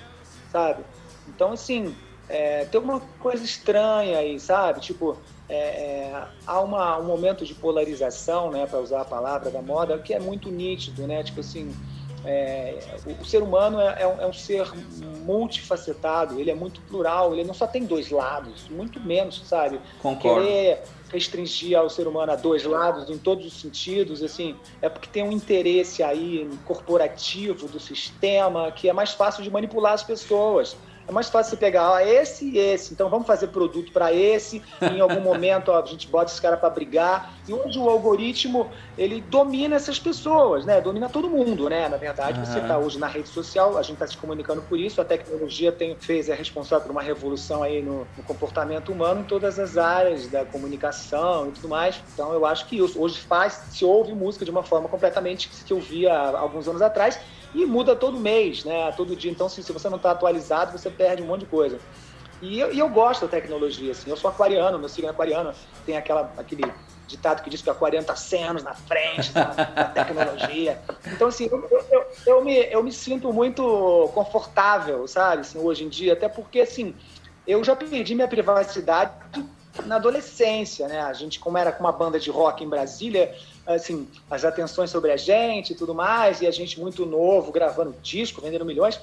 sabe? 0.52 0.84
Então, 1.28 1.52
assim, 1.52 1.96
é, 2.30 2.66
tem 2.66 2.80
uma 2.80 3.02
coisa 3.20 3.44
estranha 3.44 4.20
aí, 4.20 4.40
sabe? 4.40 4.80
Tipo, 4.80 5.18
é, 5.52 5.54
é, 5.54 6.24
há 6.48 6.62
uma, 6.62 6.98
um 6.98 7.04
momento 7.04 7.46
de 7.46 7.54
polarização, 7.54 8.50
né, 8.50 8.66
para 8.66 8.80
usar 8.80 9.02
a 9.02 9.06
palavra 9.06 9.52
da 9.52 9.62
moda, 9.62 9.98
que 9.98 10.14
é 10.14 10.20
muito 10.20 10.50
nítido, 10.50 11.06
né? 11.06 11.22
Tipo 11.24 11.42
assim, 11.42 11.76
é, 12.24 12.80
o, 13.06 13.22
o, 13.22 13.26
ser 13.26 13.44
humano 13.44 13.78
é, 13.82 14.02
é, 14.02 14.08
um, 14.08 14.22
é, 14.22 14.28
um, 14.28 14.32
ser 14.32 14.66
multifacetado, 15.26 16.40
ele 16.40 16.50
é 16.50 16.56
muito 16.56 16.80
plural, 16.84 17.34
ele 17.34 17.44
não 17.44 17.54
só 17.54 17.68
tem 17.68 17.84
dois 17.84 18.10
lados, 18.10 18.70
muito 18.70 18.98
menos, 19.02 19.42
sabe? 19.46 19.82
Concordo. 20.02 20.42
Querer 20.42 20.84
restringir 21.12 21.78
ao 21.78 21.90
ser 21.90 22.08
humano 22.08 22.32
a 22.32 22.38
dois 22.38 22.64
lados, 22.64 23.10
em 23.10 23.18
todos 23.18 23.46
os 23.46 23.60
sentidos, 23.60 24.24
assim, 24.24 24.56
é 24.82 24.88
porque 24.88 25.10
tem 25.10 25.22
um 25.22 25.34
interesse 25.34 26.02
aí 26.02 26.50
corporativo 26.64 27.68
do 27.68 27.80
sistema 27.82 28.72
que 28.72 28.88
é 28.88 28.94
mais 28.94 29.12
fácil 29.12 29.44
de 29.44 29.52
manipular 29.52 29.92
as 29.92 30.04
pessoas. 30.04 30.78
É 31.08 31.12
mais 31.12 31.30
fácil 31.30 31.52
você 31.52 31.58
pegar 31.58 31.92
ó, 31.92 32.00
esse 32.00 32.46
e 32.46 32.58
esse. 32.58 32.94
Então 32.94 33.10
vamos 33.10 33.28
fazer 33.28 33.48
produto 33.48 33.92
para 33.92 34.14
esse. 34.14 34.62
em 34.82 35.00
algum 35.00 35.22
momento 35.22 35.70
ó, 35.70 35.82
a 35.82 35.86
gente 35.86 36.08
bota 36.08 36.32
esse 36.32 36.42
cara 36.42 36.58
para 36.58 36.70
brigar. 36.70 37.34
E 37.48 37.54
hoje 37.54 37.78
o 37.80 37.90
algoritmo 37.90 38.70
ele 38.98 39.22
domina 39.22 39.76
essas 39.76 40.00
pessoas, 40.00 40.66
né? 40.66 40.80
Domina 40.80 41.10
todo 41.10 41.30
mundo, 41.30 41.70
né? 41.70 41.90
Na 41.90 41.98
verdade, 41.98 42.40
uhum. 42.40 42.46
você 42.46 42.60
está 42.60 42.78
hoje 42.78 43.00
na 43.00 43.08
rede 43.08 43.30
social, 43.30 43.78
a 43.78 43.82
gente 43.82 43.94
está 43.94 44.08
se 44.08 44.18
comunicando 44.18 44.62
por 44.62 44.80
isso. 44.80 45.02
A 45.02 45.06
tecnologia 45.06 45.72
tem, 45.72 45.96
fez 45.96 46.30
é 46.30 46.34
responsável 46.34 46.86
por 46.86 46.92
uma 46.92 47.02
revolução 47.02 47.64
aí 47.64 47.82
no, 47.82 48.08
no, 48.18 48.24
comportamento 48.24 48.92
humano 48.92 49.22
em 49.22 49.24
todas 49.24 49.60
as 49.60 49.78
áreas 49.78 50.28
da 50.28 50.46
comunicação 50.46 51.48
e 51.48 51.52
tudo 51.52 51.70
mais. 51.70 52.02
Então 52.14 52.34
eu 52.34 52.46
acho 52.46 52.68
que 52.68 52.78
isso 52.78 53.02
hoje 53.02 53.20
faz 53.20 53.54
se 53.72 53.84
ouve 53.84 54.14
música 54.14 54.46
de 54.46 54.52
uma 54.52 54.64
forma 54.64 54.88
completamente 54.88 55.50
que 55.50 55.56
se 55.56 55.74
ouvia 55.74 56.14
alguns 56.14 56.68
anos 56.68 56.82
atrás 56.82 57.20
e 57.54 57.66
muda 57.66 57.96
todo 57.96 58.18
mês, 58.18 58.64
né? 58.64 58.92
Todo 58.94 59.16
dia. 59.16 59.32
Então, 59.32 59.50
se, 59.50 59.62
se 59.64 59.72
você 59.72 59.90
não 59.90 59.98
está 59.98 60.12
atualizado, 60.12 60.78
você 60.78 60.90
perde 60.90 61.22
um 61.22 61.28
monte 61.28 61.42
de 61.42 61.48
coisa. 61.48 61.80
E 62.42 62.60
eu, 62.60 62.74
e 62.74 62.80
eu, 62.80 62.90
gosto 62.90 63.24
da 63.24 63.28
tecnologia, 63.28 63.92
assim. 63.92 64.10
Eu 64.10 64.18
sou 64.18 64.30
aquariano, 64.30 64.80
meu 64.80 64.90
signo 64.90 65.10
é 65.10 65.12
aquariano. 65.12 65.54
Tem 65.86 65.96
aquela, 65.96 66.34
aquele 66.38 66.64
ditado 67.08 67.44
que 67.44 67.50
diz 67.50 67.62
que 67.62 67.70
o 67.70 67.72
aquariano 67.72 68.04
está 68.04 68.16
100 68.16 68.44
anos 68.44 68.64
na 68.64 68.74
frente 68.74 69.32
da, 69.32 69.44
da 69.44 69.86
tecnologia. 69.86 70.82
Então, 71.06 71.28
assim, 71.28 71.50
eu, 71.52 71.86
eu, 71.92 72.06
eu, 72.26 72.44
me, 72.44 72.58
eu 72.72 72.82
me 72.82 72.92
sinto 72.92 73.32
muito 73.32 74.10
confortável, 74.14 75.08
sabe? 75.08 75.42
Assim, 75.42 75.60
hoje 75.60 75.84
em 75.84 75.90
dia, 75.90 76.14
até 76.14 76.28
porque, 76.28 76.62
assim, 76.62 76.96
eu 77.46 77.64
já 77.64 77.76
perdi 77.76 78.16
minha 78.16 78.28
privacidade 78.28 79.12
na 79.86 79.98
adolescência, 79.98 80.88
né? 80.88 81.02
A 81.02 81.14
gente, 81.14 81.40
como 81.40 81.58
era 81.58 81.72
com 81.72 81.84
uma 81.84 81.92
banda 81.92 82.20
de 82.20 82.30
rock 82.30 82.64
em 82.64 82.70
Brasília, 82.70 83.36
assim, 83.66 84.08
as 84.30 84.44
atenções 84.44 84.90
sobre 84.90 85.12
a 85.12 85.18
gente 85.18 85.74
e 85.74 85.76
tudo 85.76 85.94
mais, 85.94 86.42
e 86.42 86.48
a 86.48 86.52
gente 86.52 86.80
muito 86.80 87.06
novo, 87.06 87.52
gravando 87.52 87.96
disco, 88.02 88.42
vendendo 88.42 88.66
milhões, 88.66 89.00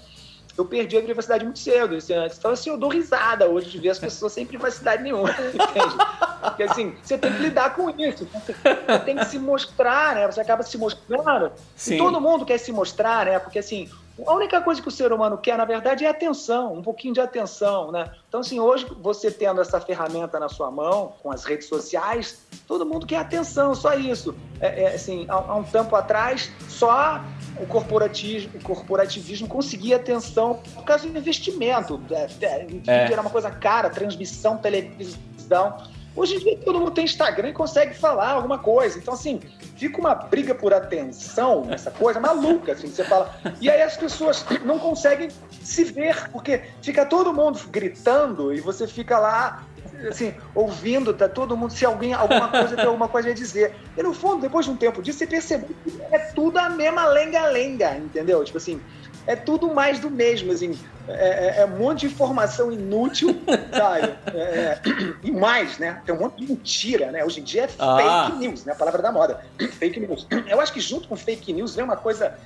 eu 0.56 0.64
perdi 0.64 0.98
a 0.98 1.02
privacidade 1.02 1.44
muito 1.44 1.60
cedo. 1.60 1.94
Assim, 1.94 2.14
então, 2.14 2.50
assim, 2.50 2.68
eu 2.70 2.76
dou 2.76 2.90
risada 2.90 3.46
hoje 3.46 3.70
de 3.70 3.78
ver 3.78 3.90
as 3.90 3.98
pessoas 3.98 4.32
sem 4.32 4.44
privacidade 4.44 5.04
nenhuma, 5.04 5.30
entende? 5.54 5.96
Porque, 6.42 6.64
assim, 6.64 6.94
você 7.00 7.16
tem 7.16 7.32
que 7.32 7.38
lidar 7.38 7.76
com 7.76 7.88
isso. 7.90 8.26
Você 8.26 8.98
tem 9.04 9.16
que 9.16 9.24
se 9.24 9.38
mostrar, 9.38 10.16
né? 10.16 10.26
Você 10.26 10.40
acaba 10.40 10.64
se 10.64 10.76
mostrando. 10.76 11.52
Sim. 11.76 11.96
Todo 11.96 12.20
mundo 12.20 12.44
quer 12.44 12.58
se 12.58 12.72
mostrar, 12.72 13.26
né? 13.26 13.38
Porque, 13.38 13.60
assim, 13.60 13.88
a 14.26 14.34
única 14.34 14.60
coisa 14.60 14.80
que 14.82 14.88
o 14.88 14.90
ser 14.90 15.12
humano 15.12 15.38
quer, 15.38 15.56
na 15.56 15.64
verdade, 15.64 16.04
é 16.04 16.08
atenção, 16.08 16.74
um 16.74 16.82
pouquinho 16.82 17.14
de 17.14 17.20
atenção, 17.20 17.92
né? 17.92 18.10
Então, 18.28 18.40
assim, 18.40 18.58
hoje 18.58 18.86
você 19.00 19.30
tendo 19.30 19.60
essa 19.60 19.80
ferramenta 19.80 20.38
na 20.40 20.48
sua 20.48 20.70
mão, 20.70 21.14
com 21.22 21.30
as 21.30 21.44
redes 21.44 21.68
sociais, 21.68 22.44
todo 22.66 22.84
mundo 22.84 23.06
quer 23.06 23.18
atenção, 23.18 23.74
só 23.74 23.94
isso. 23.94 24.34
É, 24.60 24.84
é 24.84 24.94
assim, 24.94 25.26
há, 25.28 25.34
há, 25.34 25.56
um 25.56 25.62
tempo 25.62 25.94
atrás, 25.94 26.50
só 26.68 27.22
o 27.60 27.66
corporativismo, 27.66 28.58
o 28.58 28.62
corporativismo 28.62 29.48
conseguia 29.48 29.96
atenção 29.96 30.60
por 30.74 30.84
causa 30.84 31.08
do 31.08 31.16
investimento. 31.16 32.00
É, 32.10 32.28
é, 32.42 32.66
é. 32.86 33.12
Era 33.12 33.20
uma 33.20 33.30
coisa 33.30 33.50
cara, 33.50 33.88
transmissão, 33.90 34.56
televisão. 34.56 35.76
Hoje 36.16 36.36
em 36.36 36.38
dia 36.38 36.58
todo 36.64 36.78
mundo 36.80 36.90
tem 36.90 37.04
Instagram 37.04 37.50
e 37.50 37.52
consegue 37.52 37.94
falar 37.94 38.30
alguma 38.32 38.58
coisa. 38.58 38.98
Então, 38.98 39.14
assim, 39.14 39.40
fica 39.76 40.00
uma 40.00 40.14
briga 40.14 40.54
por 40.54 40.74
atenção, 40.74 41.66
essa 41.70 41.90
coisa 41.90 42.18
maluca, 42.18 42.72
assim, 42.72 42.88
você 42.88 43.04
fala. 43.04 43.34
E 43.60 43.70
aí 43.70 43.82
as 43.82 43.96
pessoas 43.96 44.44
não 44.64 44.78
conseguem 44.78 45.28
se 45.62 45.84
ver, 45.84 46.28
porque 46.30 46.62
fica 46.82 47.06
todo 47.06 47.32
mundo 47.32 47.60
gritando 47.70 48.52
e 48.52 48.60
você 48.60 48.86
fica 48.86 49.18
lá, 49.18 49.64
assim, 50.08 50.34
ouvindo, 50.54 51.14
tá 51.14 51.28
todo 51.28 51.56
mundo, 51.56 51.72
se 51.72 51.84
alguém, 51.84 52.12
alguma 52.12 52.48
coisa 52.48 52.74
tem 52.74 52.86
alguma 52.86 53.08
coisa 53.08 53.30
a 53.30 53.34
dizer. 53.34 53.76
E 53.96 54.02
no 54.02 54.12
fundo, 54.12 54.40
depois 54.40 54.66
de 54.66 54.72
um 54.72 54.76
tempo 54.76 55.00
disso, 55.00 55.20
você 55.20 55.26
percebe 55.26 55.66
que 55.84 56.02
é 56.10 56.18
tudo 56.34 56.58
a 56.58 56.68
mesma 56.68 57.06
lenga-lenga, 57.06 57.96
entendeu? 57.96 58.42
Tipo 58.44 58.58
assim, 58.58 58.80
é 59.28 59.36
tudo 59.36 59.72
mais 59.74 60.00
do 60.00 60.10
mesmo, 60.10 60.50
assim. 60.50 60.76
É, 61.06 61.12
é, 61.12 61.60
é 61.60 61.64
um 61.66 61.78
monte 61.78 62.00
de 62.00 62.06
informação 62.06 62.72
inútil, 62.72 63.38
sabe? 63.70 64.14
É, 64.34 64.40
é 64.40 64.80
e 65.22 65.30
mais, 65.30 65.78
né? 65.78 66.00
Tem 66.06 66.14
um 66.14 66.18
monte 66.18 66.38
de 66.38 66.50
mentira, 66.50 67.12
né? 67.12 67.22
Hoje 67.22 67.40
em 67.40 67.44
dia 67.44 67.64
é 67.64 67.68
ah. 67.78 68.24
fake 68.24 68.38
news, 68.38 68.64
né? 68.64 68.72
A 68.72 68.76
palavra 68.76 69.02
da 69.02 69.12
moda. 69.12 69.44
Fake 69.78 70.00
news. 70.00 70.26
Eu 70.48 70.58
acho 70.60 70.72
que 70.72 70.80
junto 70.80 71.08
com 71.08 71.14
fake 71.14 71.52
news 71.52 71.74
vem 71.74 71.84
uma 71.84 71.96
coisa 71.96 72.38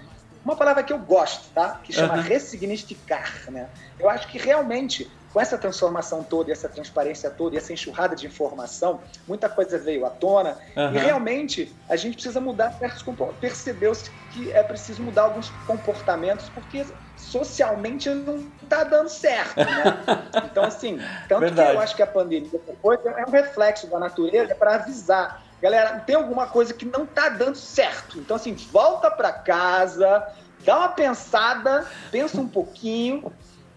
uma 0.45 0.57
palavra 0.57 0.83
que 0.83 0.93
eu 0.93 0.99
gosto, 0.99 1.45
tá? 1.55 1.81
Que 1.85 1.93
chama 1.93 2.17
uhum. 2.17 2.23
ressignificar, 2.23 3.33
né? 3.49 3.69
Eu 3.99 4.11
acho 4.11 4.27
que 4.27 4.37
realmente 4.37 5.09
com 5.33 5.41
essa 5.41 5.57
transformação 5.57 6.23
toda, 6.23 6.53
essa 6.53 6.69
transparência 6.69 7.31
toda, 7.31 7.57
essa 7.57 7.73
enxurrada 7.73 8.15
de 8.15 8.27
informação, 8.27 9.01
muita 9.27 9.49
coisa 9.49 9.79
veio 9.79 10.05
à 10.05 10.11
tona 10.11 10.59
uhum. 10.77 10.95
e 10.95 10.99
realmente 10.99 11.75
a 11.89 11.97
gente 11.97 12.15
precisa 12.15 12.41
mudar 12.41 12.73
certos 12.73 13.03
percebeu-se 13.41 14.11
que 14.33 14.53
é 14.53 14.63
preciso 14.63 15.03
mudar 15.03 15.23
alguns 15.23 15.51
comportamentos 15.67 16.49
porque 16.51 16.85
socialmente 17.17 18.11
não 18.11 18.47
está 18.63 18.85
dando 18.85 19.09
certo, 19.09 19.57
né? 19.57 20.03
Então 20.45 20.65
assim, 20.65 20.99
tanto 21.29 21.41
Verdade. 21.41 21.71
que 21.71 21.77
eu 21.77 21.81
acho 21.81 21.97
que 21.97 22.03
a 22.03 22.07
pandemia 22.07 22.61
é 22.85 23.25
um 23.27 23.31
reflexo 23.31 23.87
da 23.87 23.99
natureza 23.99 24.55
para 24.55 24.75
avisar 24.75 25.43
galera, 25.63 26.01
tem 26.01 26.17
alguma 26.17 26.49
coisa 26.49 26.75
que 26.75 26.85
não 26.85 27.05
está 27.05 27.29
dando 27.29 27.55
certo. 27.55 28.19
Então, 28.19 28.37
assim, 28.37 28.53
volta 28.53 29.09
para 29.09 29.33
casa, 29.33 30.27
dá 30.65 30.77
uma 30.77 30.89
pensada, 30.89 31.87
pensa 32.11 32.41
um 32.41 32.49
pouquinho, 32.49 33.33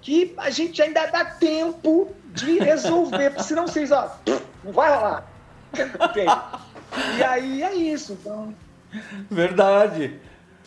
que 0.05 0.35
a 0.37 0.51
gente 0.51 0.79
ainda 0.83 1.07
dá 1.07 1.25
tempo 1.25 2.13
de 2.27 2.59
resolver, 2.59 3.31
porque 3.31 3.41
senão 3.41 3.65
vocês, 3.65 3.91
ó, 3.91 4.15
não 4.63 4.71
vai 4.71 4.95
rolar. 4.95 5.27
E 7.17 7.23
aí 7.23 7.63
é 7.63 7.73
isso, 7.73 8.13
então. 8.13 8.53
Verdade. 9.31 10.19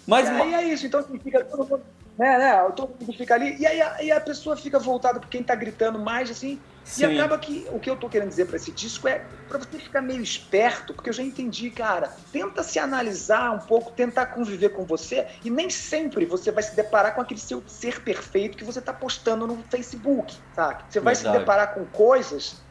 Mas 0.09 0.28
e 0.28 0.33
aí 0.33 0.54
é 0.54 0.64
isso, 0.64 0.87
então 0.88 0.99
assim, 0.99 1.21
fica 1.21 1.45
todo 1.45 1.68
mundo, 1.68 1.83
né, 2.18 2.37
né, 2.37 2.73
todo 2.75 2.97
mundo 3.00 3.16
fica 3.16 3.37
ali, 3.37 3.57
e 3.61 3.64
aí, 3.64 3.80
aí 3.80 4.11
a 4.11 4.21
pessoa 4.21 4.57
fica 4.57 4.80
voltada 4.80 5.21
para 5.21 5.28
quem 5.28 5.45
tá 5.45 5.54
gritando 5.54 6.00
mais, 6.00 6.33
assim, 6.33 6.61
Sim. 6.88 7.02
E 7.02 7.18
acaba 7.18 7.38
que 7.38 7.66
o 7.71 7.78
que 7.78 7.90
eu 7.90 7.97
tô 7.97 8.09
querendo 8.09 8.30
dizer 8.30 8.47
para 8.47 8.57
esse 8.57 8.73
disco 8.73 9.07
é 9.07 9.26
para 9.47 9.59
você 9.59 9.78
ficar 9.78 10.00
meio 10.00 10.23
esperto, 10.23 10.95
porque 10.95 11.11
eu 11.11 11.12
já 11.12 11.23
entendi, 11.23 11.71
cara. 11.71 12.11
Tenta 12.33 12.62
se 12.62 12.78
analisar 12.78 13.50
um 13.50 13.59
pouco, 13.59 13.90
tentar 13.90 14.26
conviver 14.26 14.71
com 14.71 14.87
você, 14.87 15.26
e 15.45 15.50
nem 15.50 15.68
sempre 15.68 16.25
você 16.25 16.50
vai 16.50 16.62
se 16.62 16.75
deparar 16.75 17.14
com 17.14 17.21
aquele 17.21 17.40
seu 17.40 17.62
ser 17.66 18.00
perfeito 18.00 18.57
que 18.57 18.64
você 18.64 18.80
tá 18.80 18.92
postando 18.92 19.47
no 19.47 19.62
Facebook, 19.71 20.35
sabe? 20.54 20.85
Você 20.88 20.99
vai 20.99 21.14
Verdade. 21.14 21.37
se 21.37 21.40
deparar 21.40 21.75
com 21.75 21.85
coisas 21.85 22.62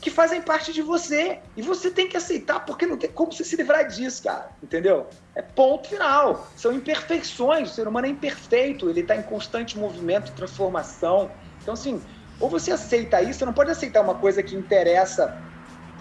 que 0.00 0.10
fazem 0.10 0.42
parte 0.42 0.72
de 0.72 0.82
você. 0.82 1.38
E 1.56 1.62
você 1.62 1.90
tem 1.90 2.08
que 2.08 2.16
aceitar, 2.16 2.60
porque 2.66 2.84
não 2.86 2.98
tem 2.98 3.10
como 3.10 3.32
você 3.32 3.44
se 3.44 3.56
livrar 3.56 3.86
disso, 3.86 4.24
cara. 4.24 4.50
Entendeu? 4.62 5.06
É 5.34 5.40
ponto 5.40 5.88
final. 5.88 6.46
São 6.56 6.72
imperfeições. 6.72 7.70
O 7.70 7.74
ser 7.74 7.88
humano 7.88 8.06
é 8.06 8.10
imperfeito, 8.10 8.90
ele 8.90 9.00
está 9.00 9.16
em 9.16 9.22
constante 9.22 9.78
movimento, 9.78 10.32
transformação. 10.32 11.30
Então, 11.62 11.72
assim, 11.72 12.02
ou 12.40 12.48
você 12.48 12.72
aceita 12.72 13.22
isso, 13.22 13.40
você 13.40 13.44
não 13.44 13.52
pode 13.52 13.70
aceitar 13.70 14.00
uma 14.00 14.14
coisa 14.14 14.42
que 14.42 14.54
interessa 14.54 15.38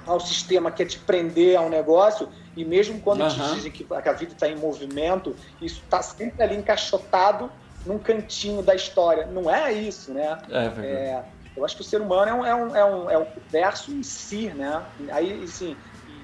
ao 0.05 0.19
sistema, 0.19 0.71
que 0.71 0.83
é 0.83 0.85
te 0.85 0.99
prender 0.99 1.57
a 1.57 1.61
um 1.61 1.69
negócio, 1.69 2.27
e 2.55 2.65
mesmo 2.65 2.99
quando 2.99 3.21
uhum. 3.21 3.29
te 3.29 3.55
dizem 3.55 3.71
que 3.71 3.87
a 3.89 4.13
vida 4.13 4.33
está 4.33 4.47
em 4.47 4.55
movimento, 4.55 5.35
isso 5.61 5.81
está 5.83 6.01
sempre 6.01 6.43
ali 6.43 6.55
encaixotado 6.55 7.49
num 7.85 7.97
cantinho 7.97 8.61
da 8.61 8.75
história. 8.75 9.25
Não 9.25 9.49
é 9.49 9.71
isso, 9.71 10.13
né? 10.13 10.37
É, 10.49 10.65
é, 10.85 11.23
Eu 11.55 11.63
acho 11.63 11.75
que 11.75 11.81
o 11.81 11.85
ser 11.85 12.01
humano 12.01 12.29
é 12.29 12.33
um, 12.33 12.45
é 12.45 12.55
um, 12.55 12.75
é 12.75 12.85
um, 12.85 13.11
é 13.11 13.17
um 13.17 13.25
verso 13.49 13.91
em 13.91 14.03
si, 14.03 14.47
né? 14.49 14.83
Aí, 15.11 15.43
assim, 15.43 15.75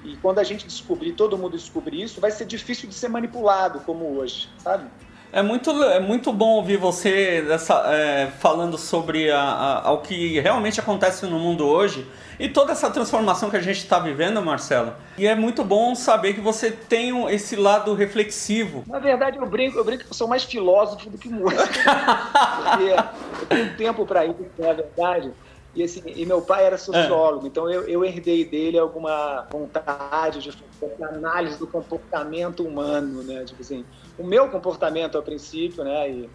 e 0.04 0.16
quando 0.16 0.38
a 0.38 0.44
gente 0.44 0.66
descobrir, 0.66 1.12
todo 1.12 1.36
mundo 1.36 1.56
descobrir 1.56 2.02
isso, 2.02 2.20
vai 2.20 2.30
ser 2.30 2.46
difícil 2.46 2.88
de 2.88 2.94
ser 2.94 3.08
manipulado 3.08 3.80
como 3.80 4.16
hoje, 4.16 4.48
sabe? 4.58 4.86
É 5.32 5.42
muito, 5.42 5.70
é 5.84 6.00
muito 6.00 6.32
bom 6.32 6.56
ouvir 6.56 6.76
você 6.76 7.42
dessa, 7.42 7.84
é, 7.86 8.26
falando 8.40 8.76
sobre 8.76 9.30
a, 9.30 9.82
a, 9.84 9.92
o 9.92 9.98
que 9.98 10.40
realmente 10.40 10.80
acontece 10.80 11.24
no 11.26 11.38
mundo 11.38 11.68
hoje 11.68 12.04
e 12.38 12.48
toda 12.48 12.72
essa 12.72 12.90
transformação 12.90 13.48
que 13.48 13.56
a 13.56 13.60
gente 13.60 13.78
está 13.78 14.00
vivendo, 14.00 14.42
Marcelo. 14.42 14.92
E 15.16 15.28
é 15.28 15.36
muito 15.36 15.62
bom 15.62 15.94
saber 15.94 16.34
que 16.34 16.40
você 16.40 16.72
tem 16.72 17.28
esse 17.32 17.54
lado 17.54 17.94
reflexivo. 17.94 18.82
Na 18.88 18.98
verdade, 18.98 19.38
eu 19.38 19.46
brinco, 19.46 19.78
eu 19.78 19.84
brinco 19.84 20.04
que 20.04 20.10
eu 20.10 20.14
sou 20.14 20.26
mais 20.26 20.42
filósofo 20.42 21.08
do 21.08 21.16
que 21.16 21.28
músico. 21.28 21.62
porque 21.62 22.84
eu 22.90 23.46
tenho 23.48 23.76
tempo 23.76 24.06
para 24.06 24.24
isso, 24.26 24.50
na 24.58 24.72
verdade. 24.72 25.32
E, 25.74 25.84
assim, 25.84 26.02
e 26.04 26.26
meu 26.26 26.42
pai 26.42 26.64
era 26.64 26.76
sociólogo, 26.76 27.46
é. 27.46 27.48
então 27.48 27.70
eu, 27.70 27.82
eu, 27.82 28.04
herdei 28.04 28.44
dele 28.44 28.76
alguma 28.76 29.46
vontade 29.52 30.40
de 30.40 30.50
fazer 30.50 31.04
análise 31.04 31.58
do 31.58 31.66
comportamento 31.66 32.66
humano, 32.66 33.22
né? 33.22 33.44
Tipo 33.44 33.62
assim, 33.62 33.84
o 34.18 34.26
meu 34.26 34.48
comportamento 34.48 35.16
a 35.16 35.22
princípio, 35.22 35.84
né? 35.84 36.10
E, 36.10 36.30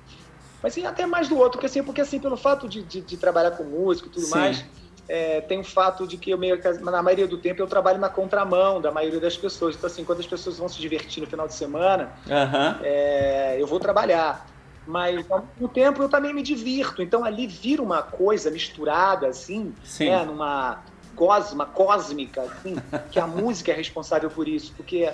mas 0.63 0.71
assim, 0.71 0.85
até 0.85 1.05
mais 1.05 1.27
do 1.27 1.37
outro, 1.37 1.53
porque 1.53 1.65
assim, 1.65 1.83
porque, 1.83 2.01
assim 2.01 2.19
pelo 2.19 2.37
fato 2.37 2.67
de, 2.67 2.81
de, 2.81 3.01
de 3.01 3.17
trabalhar 3.17 3.51
com 3.51 3.65
música 3.65 4.07
e 4.07 4.11
tudo 4.11 4.25
Sim. 4.25 4.31
mais, 4.31 4.65
é, 5.07 5.41
tem 5.41 5.59
o 5.59 5.63
fato 5.63 6.07
de 6.07 6.17
que 6.17 6.31
eu 6.31 6.37
meio 6.37 6.59
na 6.81 7.03
maioria 7.03 7.27
do 7.27 7.37
tempo 7.37 7.61
eu 7.61 7.67
trabalho 7.67 7.99
na 7.99 8.09
contramão 8.09 8.81
da 8.81 8.91
maioria 8.91 9.19
das 9.19 9.37
pessoas. 9.37 9.75
Então, 9.75 9.87
assim, 9.87 10.03
quando 10.03 10.19
as 10.19 10.27
pessoas 10.27 10.57
vão 10.57 10.67
se 10.67 10.79
divertir 10.79 11.21
no 11.21 11.27
final 11.27 11.47
de 11.47 11.53
semana, 11.53 12.13
uhum. 12.25 12.79
é, 12.83 13.57
eu 13.59 13.67
vou 13.67 13.79
trabalhar. 13.79 14.54
Mas 14.87 15.29
ao 15.29 15.39
mesmo 15.39 15.67
tempo 15.69 16.01
eu 16.03 16.09
também 16.09 16.33
me 16.33 16.43
divirto. 16.43 17.01
Então 17.01 17.23
ali 17.23 17.47
vira 17.47 17.81
uma 17.81 18.01
coisa 18.01 18.51
misturada, 18.51 19.27
assim, 19.27 19.73
né, 20.05 20.25
numa 20.25 20.83
cosma, 21.15 21.65
cósmica, 21.65 22.41
assim, 22.41 22.75
que 23.11 23.19
a 23.19 23.25
música 23.25 23.71
é 23.71 23.75
responsável 23.75 24.29
por 24.29 24.47
isso. 24.47 24.73
Porque. 24.75 25.11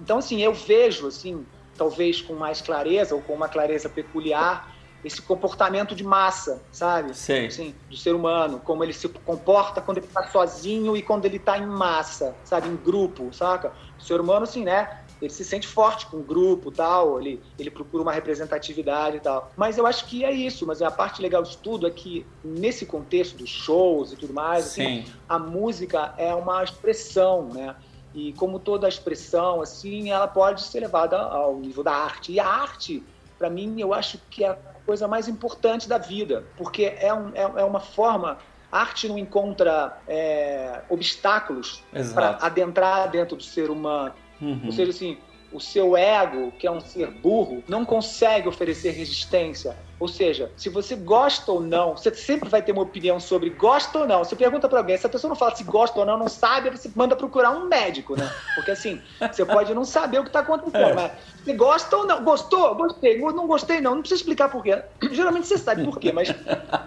Então, 0.00 0.18
assim, 0.18 0.42
eu 0.42 0.52
vejo, 0.52 1.06
assim, 1.06 1.46
talvez 1.76 2.20
com 2.20 2.34
mais 2.34 2.60
clareza 2.60 3.14
ou 3.14 3.22
com 3.22 3.32
uma 3.32 3.48
clareza 3.48 3.88
peculiar, 3.88 4.74
esse 5.02 5.22
comportamento 5.22 5.94
de 5.94 6.04
massa, 6.04 6.62
sabe? 6.70 7.14
Sim. 7.14 7.46
Assim, 7.46 7.74
do 7.88 7.96
ser 7.96 8.14
humano, 8.14 8.60
como 8.62 8.82
ele 8.82 8.92
se 8.92 9.08
comporta 9.08 9.80
quando 9.80 9.98
ele 9.98 10.06
está 10.06 10.24
sozinho 10.24 10.96
e 10.96 11.02
quando 11.02 11.24
ele 11.24 11.36
está 11.36 11.56
em 11.56 11.66
massa, 11.66 12.34
sabe? 12.44 12.68
Em 12.68 12.76
grupo, 12.76 13.32
saca? 13.32 13.72
O 13.98 14.02
ser 14.02 14.20
humano, 14.20 14.42
assim, 14.42 14.64
né? 14.64 15.00
Ele 15.20 15.30
se 15.30 15.44
sente 15.44 15.66
forte 15.66 16.06
com 16.06 16.18
o 16.18 16.22
grupo 16.22 16.70
tal, 16.70 17.20
ele, 17.20 17.42
ele 17.58 17.70
procura 17.70 18.02
uma 18.02 18.12
representatividade 18.12 19.16
e 19.16 19.20
tal. 19.20 19.50
Mas 19.56 19.78
eu 19.78 19.86
acho 19.86 20.06
que 20.06 20.24
é 20.24 20.30
isso, 20.30 20.66
mas 20.66 20.82
a 20.82 20.90
parte 20.90 21.22
legal 21.22 21.42
de 21.42 21.56
tudo 21.58 21.86
é 21.86 21.90
que 21.90 22.26
nesse 22.44 22.84
contexto 22.84 23.36
dos 23.36 23.48
shows 23.48 24.12
e 24.12 24.16
tudo 24.16 24.34
mais, 24.34 24.66
assim, 24.66 25.04
a 25.28 25.38
música 25.38 26.14
é 26.18 26.34
uma 26.34 26.62
expressão, 26.62 27.48
né? 27.48 27.74
E 28.14 28.32
como 28.34 28.58
toda 28.58 28.88
expressão, 28.88 29.60
assim, 29.60 30.10
ela 30.10 30.26
pode 30.26 30.62
ser 30.62 30.80
levada 30.80 31.18
ao 31.18 31.56
nível 31.56 31.82
da 31.82 31.92
arte. 31.92 32.32
E 32.32 32.40
a 32.40 32.46
arte, 32.46 33.02
para 33.38 33.50
mim, 33.50 33.78
eu 33.78 33.92
acho 33.92 34.18
que 34.30 34.44
é 34.44 34.48
a 34.48 34.56
coisa 34.86 35.08
mais 35.08 35.28
importante 35.28 35.88
da 35.88 35.98
vida, 35.98 36.44
porque 36.56 36.94
é, 36.98 37.12
um, 37.12 37.28
é, 37.34 37.42
é 37.42 37.64
uma 37.64 37.80
forma 37.80 38.38
a 38.70 38.80
arte 38.80 39.08
não 39.08 39.16
encontra 39.16 39.98
é, 40.08 40.82
obstáculos 40.88 41.82
para 42.12 42.38
adentrar 42.40 43.10
dentro 43.10 43.36
do 43.36 43.42
ser 43.42 43.70
humano. 43.70 44.12
Uhum. 44.40 44.62
Ou 44.66 44.72
seja, 44.72 44.90
assim, 44.90 45.18
o 45.52 45.60
seu 45.60 45.96
ego, 45.96 46.52
que 46.58 46.66
é 46.66 46.70
um 46.70 46.80
ser 46.80 47.10
burro, 47.10 47.62
não 47.68 47.84
consegue 47.84 48.48
oferecer 48.48 48.90
resistência. 48.90 49.76
Ou 49.98 50.06
seja, 50.06 50.52
se 50.56 50.68
você 50.68 50.94
gosta 50.94 51.50
ou 51.50 51.60
não, 51.60 51.96
você 51.96 52.14
sempre 52.14 52.50
vai 52.50 52.60
ter 52.60 52.72
uma 52.72 52.82
opinião 52.82 53.18
sobre 53.18 53.48
gosta 53.48 54.00
ou 54.00 54.06
não. 54.06 54.22
Você 54.22 54.36
pergunta 54.36 54.68
para 54.68 54.80
alguém, 54.80 54.96
se 54.98 55.06
a 55.06 55.08
pessoa 55.08 55.30
não 55.30 55.36
fala 55.36 55.56
se 55.56 55.64
gosta 55.64 55.98
ou 55.98 56.04
não, 56.04 56.18
não 56.18 56.28
sabe, 56.28 56.68
você 56.68 56.90
manda 56.94 57.16
procurar 57.16 57.50
um 57.50 57.66
médico, 57.66 58.14
né? 58.14 58.30
Porque 58.54 58.72
assim, 58.72 59.00
você 59.32 59.44
pode 59.46 59.72
não 59.74 59.84
saber 59.84 60.18
o 60.18 60.22
que 60.22 60.28
está 60.28 60.40
acontecendo, 60.40 60.90
é. 60.90 60.94
mas 60.94 61.12
você 61.42 61.54
gosta 61.54 61.96
ou 61.96 62.06
não? 62.06 62.22
Gostou? 62.22 62.74
Gostei. 62.74 63.18
Não 63.18 63.46
gostei, 63.46 63.80
não. 63.80 63.94
Não 63.94 64.02
precisa 64.02 64.20
explicar 64.20 64.50
por 64.50 64.62
quê. 64.62 64.82
Geralmente 65.12 65.46
você 65.46 65.56
sabe 65.56 65.84
por 65.84 65.98
quê, 65.98 66.12
mas 66.12 66.28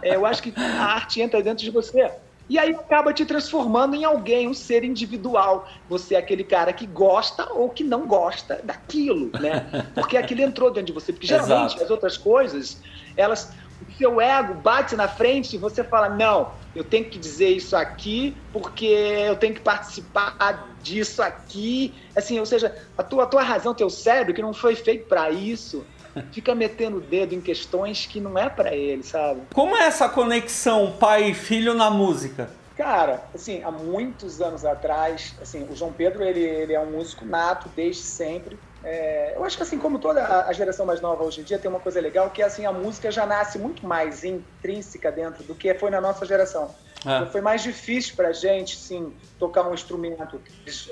é, 0.03 0.15
eu 0.15 0.25
acho 0.25 0.43
que 0.43 0.53
a 0.55 0.85
arte 0.85 1.19
entra 1.19 1.41
dentro 1.41 1.63
de 1.63 1.71
você 1.71 2.11
e 2.49 2.57
aí 2.57 2.71
acaba 2.71 3.13
te 3.13 3.23
transformando 3.25 3.95
em 3.95 4.03
alguém, 4.03 4.47
um 4.47 4.53
ser 4.55 4.83
individual. 4.83 5.69
Você 5.87 6.15
é 6.15 6.17
aquele 6.17 6.43
cara 6.43 6.73
que 6.73 6.87
gosta 6.87 7.47
ou 7.53 7.69
que 7.69 7.83
não 7.83 8.07
gosta 8.07 8.59
daquilo, 8.63 9.31
né? 9.39 9.85
Porque 9.93 10.17
aquilo 10.17 10.41
entrou 10.41 10.71
dentro 10.71 10.87
de 10.87 10.93
você. 10.93 11.13
Porque 11.13 11.27
geralmente 11.27 11.71
Exato. 11.71 11.83
as 11.83 11.91
outras 11.91 12.17
coisas, 12.17 12.81
elas. 13.15 13.51
O 13.87 13.93
seu 13.93 14.19
ego 14.19 14.55
bate 14.55 14.93
na 14.97 15.07
frente 15.07 15.55
e 15.55 15.57
você 15.57 15.85
fala: 15.85 16.09
não, 16.09 16.51
eu 16.75 16.83
tenho 16.83 17.05
que 17.05 17.17
dizer 17.17 17.49
isso 17.49 17.77
aqui 17.77 18.35
porque 18.51 18.85
eu 18.85 19.37
tenho 19.37 19.53
que 19.53 19.61
participar 19.61 20.75
disso 20.81 21.21
aqui. 21.21 21.93
Assim, 22.13 22.39
ou 22.39 22.45
seja, 22.45 22.75
a 22.97 23.03
tua, 23.03 23.23
a 23.23 23.27
tua 23.27 23.41
razão, 23.41 23.73
teu 23.73 23.89
cérebro, 23.89 24.33
que 24.33 24.41
não 24.41 24.53
foi 24.53 24.75
feito 24.75 25.07
para 25.07 25.29
isso, 25.31 25.85
fica 26.31 26.53
metendo 26.55 26.97
o 26.97 27.01
dedo 27.01 27.33
em 27.33 27.41
questões 27.41 28.05
que 28.05 28.19
não 28.19 28.37
é 28.37 28.49
para 28.49 28.73
ele, 28.73 29.03
sabe? 29.03 29.41
Como 29.53 29.75
é 29.75 29.85
essa 29.85 30.09
conexão 30.09 30.93
pai 30.99 31.31
e 31.31 31.33
filho 31.33 31.73
na 31.73 31.89
música? 31.89 32.49
Cara, 32.75 33.21
assim, 33.35 33.61
há 33.61 33.69
muitos 33.69 34.39
anos 34.41 34.63
atrás, 34.63 35.35
assim, 35.41 35.67
o 35.69 35.75
João 35.75 35.91
Pedro, 35.91 36.23
ele, 36.23 36.39
ele 36.39 36.73
é 36.73 36.79
um 36.79 36.91
músico 36.91 37.25
nato 37.25 37.69
desde 37.75 38.03
sempre. 38.03 38.57
É, 38.81 39.33
eu 39.35 39.43
acho 39.43 39.57
que 39.57 39.63
assim 39.63 39.77
como 39.77 39.99
toda 39.99 40.45
a 40.45 40.53
geração 40.53 40.85
mais 40.85 41.01
nova 41.01 41.21
hoje 41.25 41.41
em 41.41 41.43
dia 41.43 41.59
tem 41.59 41.69
uma 41.69 41.81
coisa 41.81 41.99
legal 41.99 42.29
que 42.29 42.41
é 42.41 42.45
assim 42.45 42.65
a 42.65 42.71
música 42.71 43.11
já 43.11 43.25
nasce 43.25 43.59
muito 43.59 43.85
mais 43.85 44.23
intrínseca 44.23 45.11
dentro 45.11 45.43
do 45.43 45.53
que 45.53 45.73
foi 45.73 45.89
na 45.89 45.99
nossa 45.99 46.25
geração. 46.25 46.73
É. 47.05 47.17
Então, 47.17 47.31
foi 47.31 47.41
mais 47.41 47.63
difícil 47.63 48.15
para 48.15 48.29
a 48.29 48.33
gente, 48.33 48.75
sim, 48.75 49.15
tocar 49.37 49.67
um 49.67 49.73
instrumento. 49.73 50.41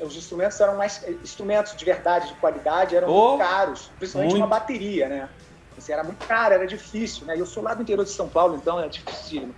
Os 0.02 0.16
instrumentos 0.16 0.60
eram 0.60 0.78
mais 0.78 1.06
instrumentos 1.24 1.76
de 1.76 1.84
verdade, 1.84 2.30
de 2.30 2.36
qualidade, 2.36 2.96
eram 2.96 3.10
oh, 3.10 3.38
caros, 3.38 3.92
principalmente 3.98 4.32
muito. 4.32 4.44
uma 4.44 4.48
bateria, 4.48 5.10
né? 5.10 5.30
Assim, 5.78 5.92
era 5.92 6.04
muito 6.04 6.26
caro, 6.26 6.56
era 6.56 6.66
difícil, 6.66 7.26
né? 7.26 7.36
Eu 7.38 7.46
sou 7.46 7.62
lá 7.62 7.74
do 7.74 7.82
interior 7.82 8.04
de 8.04 8.12
São 8.12 8.30
Paulo, 8.30 8.56
então 8.56 8.80
é 8.80 8.88
difícil. 8.88 9.54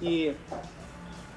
E 0.00 0.34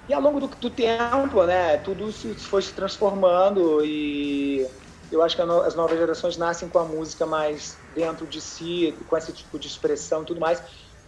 e 0.08 0.14
ao 0.14 0.22
longo 0.22 0.40
do, 0.40 0.48
do 0.48 0.70
tempo, 0.70 1.44
né, 1.46 1.78
tudo 1.78 2.12
se 2.12 2.34
foi 2.36 2.62
se 2.62 2.74
transformando 2.74 3.84
e 3.86 4.68
eu 5.10 5.22
acho 5.22 5.36
que 5.36 5.42
as 5.42 5.76
novas 5.76 5.98
gerações 5.98 6.36
nascem 6.38 6.68
com 6.68 6.80
a 6.80 6.84
música 6.84 7.26
mais 7.26 7.78
dentro 7.94 8.26
de 8.26 8.42
si, 8.42 8.98
com 9.08 9.16
esse 9.16 9.32
tipo 9.32 9.58
de 9.60 9.68
expressão 9.68 10.24
e 10.24 10.26
tudo 10.26 10.42
mais. 10.42 10.62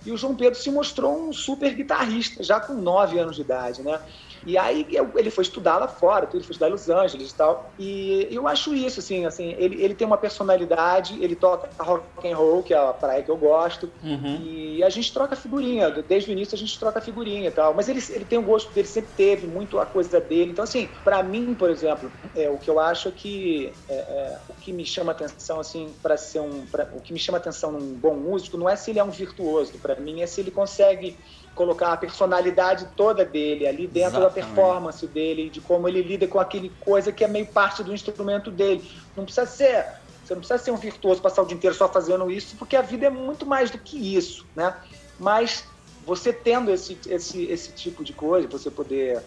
E 0.06 0.12
o 0.12 0.18
João 0.18 0.38
Pedro 0.38 0.60
se 0.60 0.70
mostrou 0.70 1.28
um 1.28 1.34
super 1.34 1.74
guitarrista, 1.74 2.44
já 2.44 2.60
com 2.62 2.74
9 2.76 3.18
anos 3.18 3.36
de 3.36 3.42
idade, 3.42 3.82
né? 3.84 4.00
E 4.46 4.58
aí 4.58 4.88
ele 5.16 5.32
foi 5.32 5.44
estudar 5.44 5.78
lá 5.78 5.88
fora, 5.88 6.28
ele 6.32 6.44
foi 6.44 6.52
estudar 6.52 6.68
em 6.68 6.72
Los 6.72 6.88
Angeles 6.90 7.32
e 7.32 7.36
tal. 7.36 7.72
E 7.80 8.28
eu 8.30 8.48
acho 8.48 8.74
isso, 8.76 9.00
assim, 9.00 9.26
assim, 9.26 9.56
ele, 9.58 9.82
ele 9.82 9.96
tem 9.96 10.06
uma 10.06 10.18
personalidade, 10.18 11.22
ele 11.24 11.36
toca 11.36 11.68
rock 11.80 12.28
and 12.28 12.36
roll, 12.36 12.64
que 12.64 12.74
é 12.74 12.78
a 12.78 12.94
praia 12.94 13.24
que 13.24 13.32
eu 13.32 13.38
gosto. 13.38 13.92
Uhum. 14.04 14.42
E 14.44 14.84
a 14.84 14.90
gente 14.90 15.12
troca 15.12 15.36
figurinha, 15.36 15.90
desde 15.90 16.30
o 16.30 16.34
início 16.34 16.56
a 16.56 16.58
gente 16.58 16.78
troca 16.80 17.02
figurinha 17.02 17.48
e 17.48 17.52
tal. 17.52 17.74
Mas 17.74 17.90
ele, 17.90 18.04
ele 18.10 18.26
tem 18.26 18.38
o 18.38 18.44
gosto 18.44 18.72
dele, 18.72 18.88
sempre 18.88 19.12
teve 19.18 19.48
muito 19.48 19.80
a 19.80 19.86
coisa 19.86 20.20
dele. 20.20 20.52
Então, 20.52 20.64
assim, 20.64 20.88
para 21.04 21.24
mim, 21.24 21.56
por 21.56 21.70
exemplo, 21.70 22.12
é, 22.36 22.50
o 22.50 22.58
que 22.58 22.70
eu 22.70 22.80
acho 22.80 23.08
é 23.10 23.12
que 23.12 23.74
é, 23.90 23.96
é, 23.96 24.38
o 24.50 24.54
que 24.54 24.72
me 24.72 24.86
chama 24.86 25.12
atenção, 25.12 25.60
assim, 25.60 25.94
para 26.02 26.18
ser 26.18 26.40
um. 26.40 26.66
Pra, 26.68 26.88
o 26.94 27.02
que 27.02 27.14
me 27.14 27.20
chama 27.20 27.38
atenção 27.38 27.72
num 27.72 27.94
bom 27.94 28.16
músico 28.16 28.58
não 28.58 28.70
é 28.70 28.76
se 28.76 28.92
ele 28.92 29.00
é 29.00 29.04
um 29.04 29.10
virtuoso, 29.10 29.74
para 29.80 29.96
mim 29.96 30.22
é 30.22 30.28
se 30.28 30.42
ele 30.42 30.52
consegue 30.52 31.18
colocar 31.56 31.94
a 31.94 31.98
personalidade 31.98 32.90
toda 32.96 33.26
dele 33.26 33.66
ali 33.66 33.88
dentro 33.88 34.20
Exatamente. 34.20 34.36
da 34.36 34.54
performance 34.54 35.08
dele, 35.08 35.50
de 35.50 35.62
como 35.62 35.88
ele 35.88 36.02
lida 36.02 36.28
com 36.28 36.40
aquele 36.40 36.70
coisa 36.82 37.12
que 37.12 37.24
é 37.24 37.28
meio 37.28 37.48
parte 37.48 37.82
do 37.82 37.94
instrumento 37.94 38.52
dele. 38.52 38.92
Não 39.16 39.24
precisa 39.24 39.48
ser, 39.48 39.86
você 40.24 40.34
não 40.34 40.42
precisa 40.42 40.62
ser 40.62 40.72
um 40.72 40.78
virtuoso 40.78 41.22
passar 41.22 41.42
o 41.42 41.46
dia 41.46 41.56
inteiro 41.56 41.76
só 41.76 41.88
fazendo 41.88 42.30
isso, 42.30 42.58
porque 42.58 42.76
a 42.76 42.82
vida 42.82 43.08
é 43.08 43.10
muito 43.10 43.46
mais 43.46 43.72
do 43.72 43.78
que 43.80 44.16
isso, 44.16 44.46
né? 44.54 44.76
Mas 45.18 45.64
você 46.06 46.34
tendo 46.34 46.70
esse, 46.70 47.00
esse, 47.08 47.46
esse 47.46 47.72
tipo 47.72 48.04
de 48.04 48.12
coisa, 48.12 48.48
você 48.48 48.70
poder 48.70 49.24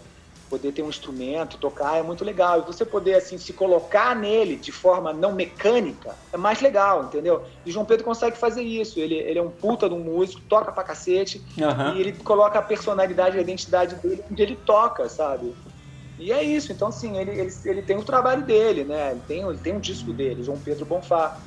poder 0.48 0.72
ter 0.72 0.82
um 0.82 0.88
instrumento, 0.88 1.58
tocar 1.58 1.98
é 1.98 2.02
muito 2.02 2.24
legal. 2.24 2.60
E 2.60 2.62
você 2.62 2.84
poder 2.84 3.14
assim 3.14 3.38
se 3.38 3.52
colocar 3.52 4.16
nele 4.16 4.56
de 4.56 4.72
forma 4.72 5.12
não 5.12 5.32
mecânica 5.32 6.14
é 6.32 6.36
mais 6.36 6.60
legal, 6.60 7.04
entendeu? 7.04 7.44
E 7.64 7.70
João 7.70 7.84
Pedro 7.84 8.04
consegue 8.04 8.36
fazer 8.36 8.62
isso. 8.62 8.98
Ele, 8.98 9.14
ele 9.14 9.38
é 9.38 9.42
um 9.42 9.50
puta 9.50 9.88
de 9.88 9.94
um 9.94 10.00
músico, 10.00 10.40
toca 10.42 10.72
pra 10.72 10.82
cacete 10.82 11.42
uhum. 11.56 11.96
e 11.96 12.00
ele 12.00 12.12
coloca 12.12 12.58
a 12.58 12.62
personalidade 12.62 13.36
e 13.36 13.38
a 13.38 13.42
identidade 13.42 13.94
dele 13.96 14.24
onde 14.30 14.42
ele 14.42 14.56
toca, 14.56 15.08
sabe? 15.08 15.54
E 16.18 16.32
é 16.32 16.42
isso. 16.42 16.72
Então, 16.72 16.88
assim, 16.88 17.16
ele, 17.16 17.30
ele, 17.30 17.54
ele 17.64 17.82
tem 17.82 17.96
o 17.96 18.02
trabalho 18.02 18.42
dele, 18.42 18.84
né? 18.84 19.12
Ele 19.12 19.22
tem, 19.26 19.42
ele 19.42 19.58
tem 19.58 19.74
um 19.74 19.80
disco 19.80 20.12
dele, 20.12 20.42
João 20.42 20.58
Pedro 20.58 20.84
Bonfá. 20.84 21.38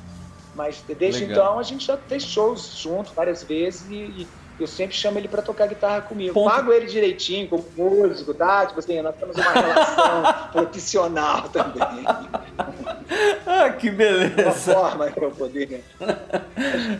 Mas 0.54 0.84
desde 0.98 1.24
legal. 1.24 1.44
então 1.44 1.58
a 1.58 1.62
gente 1.62 1.86
já 1.86 1.96
fez 1.96 2.24
shows 2.24 2.76
junto 2.76 3.12
várias 3.14 3.42
vezes 3.42 3.88
e, 3.90 3.94
e 3.94 4.28
eu 4.62 4.68
sempre 4.68 4.96
chamo 4.96 5.18
ele 5.18 5.28
para 5.28 5.42
tocar 5.42 5.66
guitarra 5.66 6.00
comigo. 6.02 6.34
Ponto. 6.34 6.50
Pago 6.50 6.72
ele 6.72 6.86
direitinho, 6.86 7.48
como 7.48 7.64
músico, 7.76 8.32
tá? 8.34 8.66
Tipo 8.66 8.78
assim, 8.80 9.00
nós 9.00 9.14
temos 9.16 9.36
uma 9.36 9.52
relação 9.52 10.48
profissional 10.52 11.48
também. 11.48 12.04
ah, 13.46 13.70
que 13.70 13.90
beleza. 13.90 14.42
Uma 14.42 14.52
forma 14.52 15.06
para 15.06 15.24
eu 15.24 15.30
poder. 15.30 15.84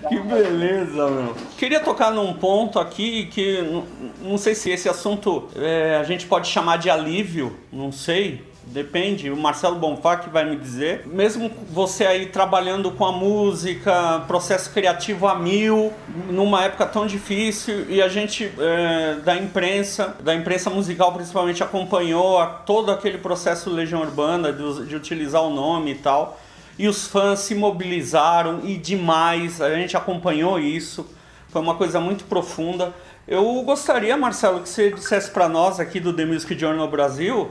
Que 0.09 0.19
beleza, 0.21 1.11
meu. 1.11 1.35
Queria 1.57 1.81
tocar 1.81 2.11
num 2.11 2.35
ponto 2.35 2.79
aqui 2.79 3.27
que 3.27 3.83
não 4.21 4.39
sei 4.39 4.55
se 4.55 4.71
esse 4.71 4.89
assunto 4.89 5.49
é, 5.57 5.97
a 5.97 6.05
gente 6.05 6.27
pode 6.27 6.49
chamar 6.49 6.79
de 6.79 6.91
alívio, 6.91 7.57
não 7.73 7.91
sei. 7.93 8.52
Depende, 8.65 9.29
o 9.31 9.37
Marcelo 9.37 9.77
Bonfá 9.77 10.17
que 10.17 10.31
vai 10.31 10.49
me 10.49 10.57
dizer. 10.57 11.07
Mesmo 11.07 11.51
você 11.71 12.07
aí 12.07 12.27
trabalhando 12.27 12.93
com 12.93 13.05
a 13.05 13.13
música, 13.13 14.25
processo 14.27 14.71
criativo 14.71 15.27
a 15.27 15.35
mil, 15.35 15.93
numa 16.31 16.65
época 16.65 16.87
tão 16.87 17.07
difícil, 17.07 17.91
e 17.91 18.01
a 18.01 18.09
gente 18.09 18.51
é, 18.59 19.17
da 19.17 19.37
imprensa, 19.37 20.17
da 20.21 20.35
imprensa 20.35 20.71
musical 20.71 21.13
principalmente, 21.13 21.63
acompanhou 21.63 22.39
a, 22.39 22.47
todo 22.47 22.91
aquele 22.91 23.19
processo 23.19 23.69
Legião 23.69 24.01
Urbana, 24.01 24.53
de, 24.53 24.87
de 24.87 24.97
utilizar 24.97 25.43
o 25.43 25.51
nome 25.51 25.93
e 25.93 25.97
tal. 25.97 26.41
E 26.79 26.89
os 26.89 27.07
fãs 27.07 27.41
se 27.41 27.55
mobilizaram 27.55 28.61
e 28.65 28.77
demais, 28.77 29.61
a 29.61 29.75
gente 29.75 29.97
acompanhou 29.97 30.59
isso. 30.59 31.07
Foi 31.49 31.61
uma 31.61 31.75
coisa 31.75 32.01
muito 32.01 32.25
profunda. 32.25 32.95
Eu 33.29 33.63
gostaria, 33.63 34.17
Marcelo, 34.17 34.61
que 34.61 34.69
você 34.69 34.91
dissesse 34.91 35.31
para 35.31 35.49
nós 35.49 35.79
aqui 35.79 36.01
do 36.01 36.13
The 36.13 36.25
Music 36.25 36.59
Journal 36.59 36.89
Brasil 36.89 37.51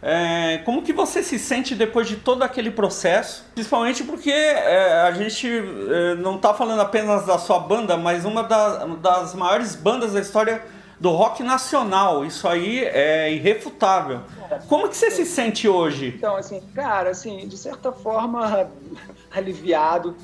é, 0.00 0.58
como 0.64 0.82
que 0.82 0.92
você 0.92 1.22
se 1.22 1.38
sente 1.38 1.74
depois 1.74 2.06
de 2.06 2.16
todo 2.16 2.42
aquele 2.42 2.70
processo? 2.70 3.44
Principalmente 3.54 4.04
porque 4.04 4.30
é, 4.30 5.02
a 5.02 5.12
gente 5.12 5.48
é, 5.48 6.14
não 6.14 6.36
está 6.36 6.54
falando 6.54 6.80
apenas 6.80 7.26
da 7.26 7.38
sua 7.38 7.58
banda, 7.58 7.96
mas 7.96 8.24
uma 8.24 8.44
da, 8.44 8.86
das 8.86 9.34
maiores 9.34 9.74
bandas 9.74 10.12
da 10.12 10.20
história 10.20 10.62
do 11.00 11.10
rock 11.10 11.42
nacional. 11.42 12.24
Isso 12.24 12.46
aí 12.46 12.84
é 12.84 13.32
irrefutável. 13.32 14.22
Como 14.68 14.88
que 14.88 14.96
você 14.96 15.10
se 15.10 15.24
sente 15.24 15.68
hoje? 15.68 16.14
Então, 16.16 16.36
assim, 16.36 16.60
cara, 16.74 17.10
assim, 17.10 17.46
de 17.48 17.56
certa 17.56 17.90
forma 17.92 18.70
aliviado 19.30 20.16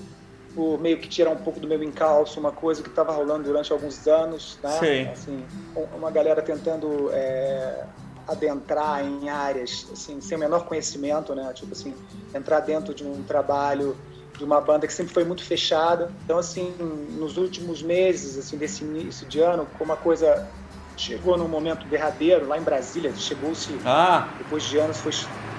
por 0.54 0.80
meio 0.80 0.98
que 0.98 1.08
tirar 1.08 1.30
um 1.30 1.36
pouco 1.36 1.58
do 1.58 1.66
meu 1.66 1.82
encalço, 1.82 2.38
uma 2.38 2.52
coisa 2.52 2.80
que 2.80 2.88
estava 2.88 3.12
rolando 3.12 3.42
durante 3.42 3.72
alguns 3.72 4.06
anos, 4.06 4.56
né? 4.62 4.70
Sim. 4.78 5.08
Assim, 5.10 5.44
uma 5.96 6.12
galera 6.12 6.40
tentando 6.42 7.10
é, 7.12 7.84
adentrar 8.26 9.04
em 9.04 9.28
áreas 9.28 9.86
assim 9.92 10.20
sem 10.20 10.36
o 10.36 10.40
menor 10.40 10.64
conhecimento, 10.64 11.34
né? 11.34 11.52
Tipo 11.52 11.72
assim, 11.72 11.94
entrar 12.34 12.60
dentro 12.60 12.94
de 12.94 13.04
um 13.04 13.22
trabalho 13.22 13.96
de 14.36 14.44
uma 14.44 14.60
banda 14.60 14.86
que 14.86 14.92
sempre 14.92 15.12
foi 15.12 15.24
muito 15.24 15.44
fechada. 15.44 16.10
Então 16.24 16.38
assim, 16.38 16.74
nos 17.18 17.36
últimos 17.36 17.82
meses 17.82 18.38
assim 18.38 18.56
desse 18.56 18.84
início 18.84 19.26
de 19.26 19.40
ano, 19.40 19.66
como 19.78 19.92
a 19.92 19.96
coisa 19.96 20.48
chegou 20.96 21.36
num 21.36 21.48
momento 21.48 21.86
derradeiro 21.86 22.46
lá 22.46 22.58
em 22.58 22.62
Brasília, 22.62 23.12
chegou-se 23.16 23.78
ah. 23.84 24.28
depois 24.38 24.62
de 24.62 24.78
anos 24.78 24.98
foi 24.98 25.12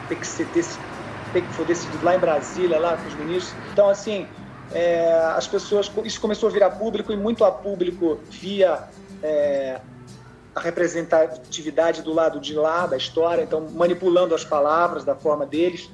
ter 0.08 0.16
que 0.16 0.28
ser 0.28 0.48
ter 0.48 1.42
que 1.42 1.54
foi 1.54 1.66
decidido 1.66 2.04
lá 2.06 2.16
em 2.16 2.20
Brasília 2.20 2.80
lá 2.80 2.98
com 2.98 3.08
os 3.08 3.16
ministros. 3.16 3.56
Então 3.72 3.90
assim, 3.90 4.28
é, 4.72 5.12
as 5.36 5.48
pessoas 5.48 5.92
isso 6.04 6.20
começou 6.20 6.50
a 6.50 6.52
virar 6.52 6.72
público 6.72 7.12
e 7.12 7.18
muito 7.18 7.44
a 7.44 7.52
público 7.52 8.20
via 8.30 8.84
é, 9.22 9.80
a 10.56 10.60
representatividade 10.62 12.02
do 12.02 12.14
lado 12.14 12.40
de 12.40 12.54
lá 12.54 12.88
da 12.88 12.96
história, 12.96 13.44
então 13.44 13.70
manipulando 13.74 14.34
as 14.34 14.46
palavras 14.46 15.04
da 15.04 15.14
forma 15.14 15.46
deles 15.46 15.90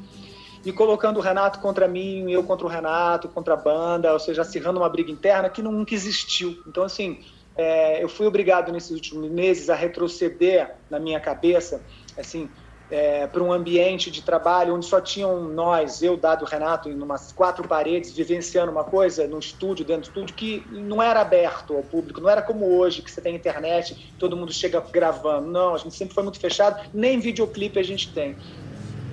e 0.63 0.71
colocando 0.71 1.17
o 1.17 1.21
Renato 1.21 1.59
contra 1.59 1.87
mim, 1.87 2.31
eu 2.31 2.43
contra 2.43 2.67
o 2.67 2.69
Renato, 2.69 3.27
contra 3.27 3.55
a 3.55 3.57
banda, 3.57 4.13
ou 4.13 4.19
seja, 4.19 4.43
acirrando 4.43 4.79
uma 4.79 4.89
briga 4.89 5.11
interna 5.11 5.49
que 5.49 5.61
nunca 5.61 5.95
existiu. 5.95 6.61
Então, 6.67 6.83
assim, 6.83 7.19
é, 7.55 8.03
eu 8.03 8.07
fui 8.07 8.27
obrigado 8.27 8.71
nesses 8.71 8.91
últimos 8.91 9.29
meses 9.31 9.69
a 9.69 9.75
retroceder 9.75 10.75
na 10.89 10.99
minha 10.99 11.19
cabeça, 11.19 11.81
assim, 12.15 12.47
é, 12.91 13.25
para 13.25 13.41
um 13.41 13.53
ambiente 13.53 14.11
de 14.11 14.21
trabalho 14.21 14.75
onde 14.75 14.85
só 14.85 14.99
tinham 14.99 15.41
nós, 15.45 16.03
eu, 16.03 16.17
Dado 16.17 16.43
Renato, 16.43 16.89
em 16.89 17.01
umas 17.01 17.31
quatro 17.31 17.65
paredes, 17.65 18.11
vivenciando 18.11 18.69
uma 18.69 18.83
coisa 18.83 19.25
no 19.25 19.39
estúdio, 19.39 19.85
dentro 19.85 20.03
do 20.03 20.07
estúdio, 20.07 20.35
que 20.35 20.65
não 20.69 21.01
era 21.01 21.21
aberto 21.21 21.73
ao 21.73 21.83
público, 21.83 22.19
não 22.19 22.29
era 22.29 22.41
como 22.41 22.77
hoje, 22.77 23.01
que 23.01 23.09
você 23.09 23.21
tem 23.21 23.33
internet, 23.33 24.13
todo 24.19 24.35
mundo 24.35 24.51
chega 24.51 24.81
gravando. 24.91 25.47
Não, 25.47 25.73
a 25.73 25.77
gente 25.77 25.95
sempre 25.95 26.13
foi 26.13 26.23
muito 26.23 26.37
fechado, 26.37 26.85
nem 26.93 27.17
videoclipe 27.17 27.79
a 27.79 27.83
gente 27.83 28.11
tem. 28.13 28.35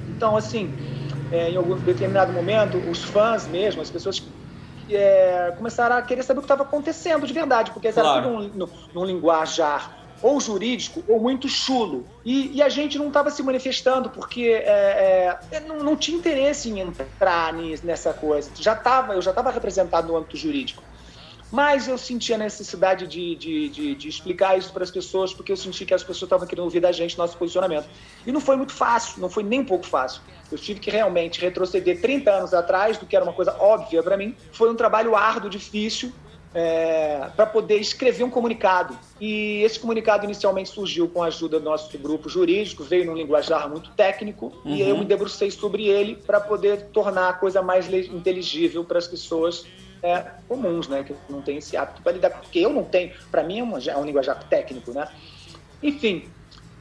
Então, 0.09 0.37
assim, 0.37 0.75
é, 1.31 1.51
em 1.51 1.57
algum 1.57 1.77
determinado 1.77 2.33
momento, 2.33 2.79
os 2.91 3.05
fãs 3.05 3.47
mesmo, 3.47 3.81
as 3.81 3.91
pessoas 3.91 4.21
é, 4.91 5.53
começaram 5.57 5.97
a 5.97 6.03
querer 6.03 6.25
saber 6.25 6.41
o 6.41 6.43
que 6.43 6.47
estava 6.47 6.65
acontecendo 6.65 7.25
de 7.25 7.33
verdade, 7.33 7.71
porque 7.71 7.93
claro. 7.93 8.09
era 8.09 8.23
tudo 8.23 8.59
num, 8.59 8.69
num 8.93 9.05
linguajar 9.05 9.98
ou 10.23 10.41
jurídico 10.41 11.03
ou 11.09 11.21
muito 11.21 11.49
chulo. 11.49 12.05
E, 12.25 12.57
e 12.57 12.63
a 12.63 12.69
gente 12.69 12.99
não 12.99 13.09
estava 13.09 13.31
se 13.31 13.43
manifestando 13.43 14.11
porque 14.11 14.63
é, 14.65 15.39
é, 15.51 15.61
não, 15.61 15.79
não, 15.79 15.97
tinha 15.97 16.17
interesse 16.17 16.69
em 16.69 16.81
entrar 16.81 17.53
nessa 17.83 18.13
coisa. 18.13 18.51
Já 18.55 18.75
tava, 18.75 19.15
eu 19.15 19.23
já 19.23 19.31
estava 19.31 19.51
representado 19.51 20.09
no 20.09 20.17
âmbito 20.17 20.37
jurídico. 20.37 20.83
Mas 21.51 21.89
eu 21.89 21.97
senti 21.97 22.35
a 22.35 22.39
necessidade 22.39 23.07
de, 23.07 23.35
de, 23.35 23.69
de, 23.71 23.95
de 23.95 24.09
explicar 24.09 24.59
isso 24.59 24.71
para 24.71 24.85
as 24.85 24.91
pessoas, 24.91 25.33
porque 25.33 25.51
eu 25.51 25.57
senti 25.57 25.87
que 25.87 25.95
as 25.95 26.03
pessoas 26.03 26.25
estavam 26.25 26.47
querendo 26.47 26.65
ouvir 26.65 26.81
da 26.81 26.93
gente 26.93 27.17
nosso 27.17 27.39
posicionamento. 27.39 27.89
E 28.27 28.31
não 28.31 28.41
foi 28.41 28.55
muito 28.57 28.73
fácil, 28.73 29.19
não 29.19 29.31
foi 29.31 29.43
nem 29.43 29.61
um 29.61 29.65
pouco 29.65 29.87
fácil. 29.87 30.21
Eu 30.53 30.59
tive 30.59 30.79
que 30.79 30.91
realmente 30.91 31.41
retroceder 31.41 32.03
30 32.03 32.31
anos 32.31 32.53
atrás, 32.53 32.99
do 32.99 33.07
que 33.07 33.17
era 33.17 33.25
uma 33.25 33.33
coisa 33.33 33.57
óbvia 33.59 34.03
para 34.03 34.17
mim. 34.17 34.37
Foi 34.53 34.71
um 34.71 34.75
trabalho 34.75 35.17
árduo, 35.17 35.49
difícil, 35.49 36.13
é, 36.55 37.29
para 37.37 37.47
poder 37.47 37.77
escrever 37.77 38.25
um 38.25 38.31
comunicado. 38.31 38.99
E 39.21 39.63
esse 39.63 39.79
comunicado 39.79 40.25
inicialmente 40.25 40.71
surgiu 40.71 41.09
com 41.09 41.23
a 41.23 41.27
ajuda 41.27 41.59
do 41.59 41.65
nosso 41.65 41.97
grupo 41.99 42.29
jurídico, 42.29 42.83
veio 42.83 43.07
num 43.07 43.15
linguajar 43.15 43.69
muito 43.69 43.91
técnico, 43.91 44.53
uhum. 44.65 44.75
e 44.75 44.81
eu 44.81 44.97
me 44.97 45.05
debrucei 45.05 45.51
sobre 45.51 45.87
ele 45.87 46.17
para 46.17 46.41
poder 46.41 46.87
tornar 46.93 47.29
a 47.29 47.33
coisa 47.33 47.63
mais 47.63 47.89
inteligível 47.93 48.85
para 48.85 48.99
as 48.99 49.07
pessoas 49.07 49.67
é, 50.03 50.25
comuns, 50.47 50.89
né, 50.89 51.03
que 51.03 51.15
não 51.29 51.43
tem 51.43 51.59
esse 51.59 51.77
hábito 51.77 52.03
para 52.03 52.13
lidar, 52.13 52.31
porque 52.31 52.61
eu 52.61 52.73
não 52.73 52.85
tenho, 52.85 53.13
para 53.31 53.43
mim 53.43 53.59
é, 53.59 53.63
uma, 53.63 53.79
é 53.79 53.97
um 53.97 54.05
linguajar 54.05 54.43
técnico, 54.45 54.93
né? 54.93 55.09
Enfim, 55.83 56.29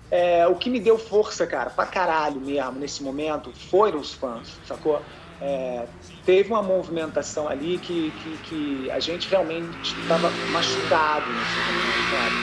é, 0.09 0.47
o 0.47 0.55
que 0.55 0.69
me 0.69 0.79
deu 0.79 0.97
força, 0.97 1.45
cara, 1.45 1.69
pra 1.69 1.85
caralho 1.85 2.39
mesmo, 2.39 2.73
nesse 2.73 3.03
momento, 3.03 3.51
foram 3.51 3.99
os 3.99 4.13
fãs, 4.13 4.47
sacou? 4.65 5.01
É, 5.39 5.87
teve 6.25 6.49
uma 6.49 6.63
movimentação 6.63 7.47
ali 7.47 7.77
que, 7.77 8.11
que, 8.11 8.37
que 8.39 8.91
a 8.91 8.99
gente 8.99 9.29
realmente 9.29 9.99
estava 9.99 10.33
machucado 10.51 11.31
momento, 11.31 12.37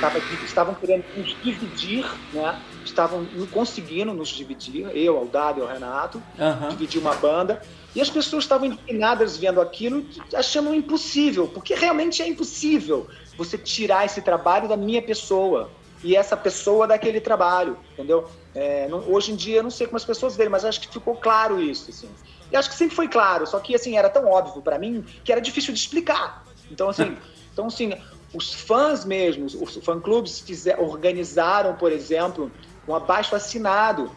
Tava, 0.00 0.18
estavam 0.42 0.74
querendo 0.74 1.04
nos 1.16 1.36
dividir, 1.42 2.04
né? 2.32 2.60
estavam 2.84 3.26
conseguindo 3.50 4.12
nos 4.12 4.28
dividir, 4.28 4.86
eu, 4.94 5.16
Aldado 5.16 5.60
e 5.60 5.62
o 5.62 5.66
Renato, 5.66 6.22
uhum. 6.38 6.68
dividir 6.68 7.00
uma 7.00 7.14
banda, 7.14 7.62
e 7.94 8.00
as 8.00 8.10
pessoas 8.10 8.44
estavam 8.44 8.66
indignadas 8.66 9.36
vendo 9.36 9.60
aquilo, 9.60 10.04
achando 10.34 10.74
impossível, 10.74 11.48
porque 11.48 11.74
realmente 11.74 12.22
é 12.22 12.28
impossível 12.28 13.08
você 13.38 13.56
tirar 13.56 14.04
esse 14.04 14.20
trabalho 14.20 14.68
da 14.68 14.76
minha 14.76 15.00
pessoa 15.00 15.70
e 16.02 16.14
essa 16.14 16.36
pessoa 16.36 16.86
daquele 16.86 17.20
trabalho, 17.20 17.78
entendeu? 17.92 18.28
É, 18.54 18.86
não, 18.88 19.10
hoje 19.10 19.32
em 19.32 19.36
dia 19.36 19.56
eu 19.58 19.62
não 19.62 19.70
sei 19.70 19.86
como 19.86 19.96
as 19.96 20.04
pessoas 20.04 20.36
veem, 20.36 20.50
mas 20.50 20.64
acho 20.64 20.80
que 20.80 20.92
ficou 20.92 21.16
claro 21.16 21.60
isso, 21.60 21.90
assim. 21.90 22.10
E 22.54 22.56
acho 22.56 22.70
que 22.70 22.76
sempre 22.76 22.94
foi 22.94 23.08
claro, 23.08 23.48
só 23.48 23.58
que 23.58 23.74
assim 23.74 23.98
era 23.98 24.08
tão 24.08 24.26
óbvio 24.28 24.62
para 24.62 24.78
mim 24.78 25.04
que 25.24 25.32
era 25.32 25.40
difícil 25.40 25.74
de 25.74 25.80
explicar. 25.80 26.44
Então 26.70 26.88
assim, 26.88 27.16
então 27.52 27.66
assim, 27.66 27.92
os 28.32 28.54
fãs 28.54 29.04
mesmos, 29.04 29.56
os 29.56 29.74
fã-clubes 29.84 30.38
fizer, 30.38 30.78
organizaram, 30.78 31.74
por 31.74 31.90
exemplo, 31.90 32.52
um 32.86 32.94
abaixo 32.94 33.34
assinado 33.34 34.08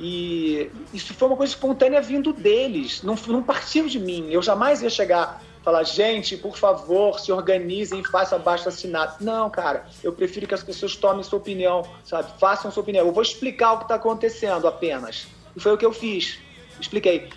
e 0.00 0.70
isso 0.94 1.12
foi 1.12 1.28
uma 1.28 1.36
coisa 1.36 1.52
espontânea 1.52 2.00
vindo 2.00 2.32
deles, 2.32 3.02
não, 3.02 3.16
não 3.26 3.42
partiu 3.42 3.86
de 3.86 4.00
mim. 4.00 4.28
Eu 4.30 4.40
jamais 4.40 4.80
ia 4.80 4.88
chegar 4.88 5.42
falar, 5.62 5.82
gente, 5.82 6.38
por 6.38 6.56
favor, 6.56 7.20
se 7.20 7.30
organizem 7.30 8.00
e 8.00 8.08
façam 8.08 8.38
abaixo 8.38 8.66
assinado. 8.66 9.22
Não, 9.22 9.50
cara, 9.50 9.84
eu 10.02 10.14
prefiro 10.14 10.46
que 10.46 10.54
as 10.54 10.62
pessoas 10.62 10.96
tomem 10.96 11.22
sua 11.22 11.38
opinião, 11.38 11.86
sabe? 12.02 12.32
Façam 12.40 12.70
sua 12.70 12.82
opinião. 12.82 13.06
Eu 13.06 13.12
vou 13.12 13.22
explicar 13.22 13.72
o 13.72 13.76
que 13.76 13.84
está 13.84 13.96
acontecendo 13.96 14.66
apenas. 14.66 15.26
E 15.54 15.60
foi 15.60 15.74
o 15.74 15.76
que 15.76 15.84
eu 15.84 15.92
fiz. 15.92 16.38
Expliquei. 16.80 17.28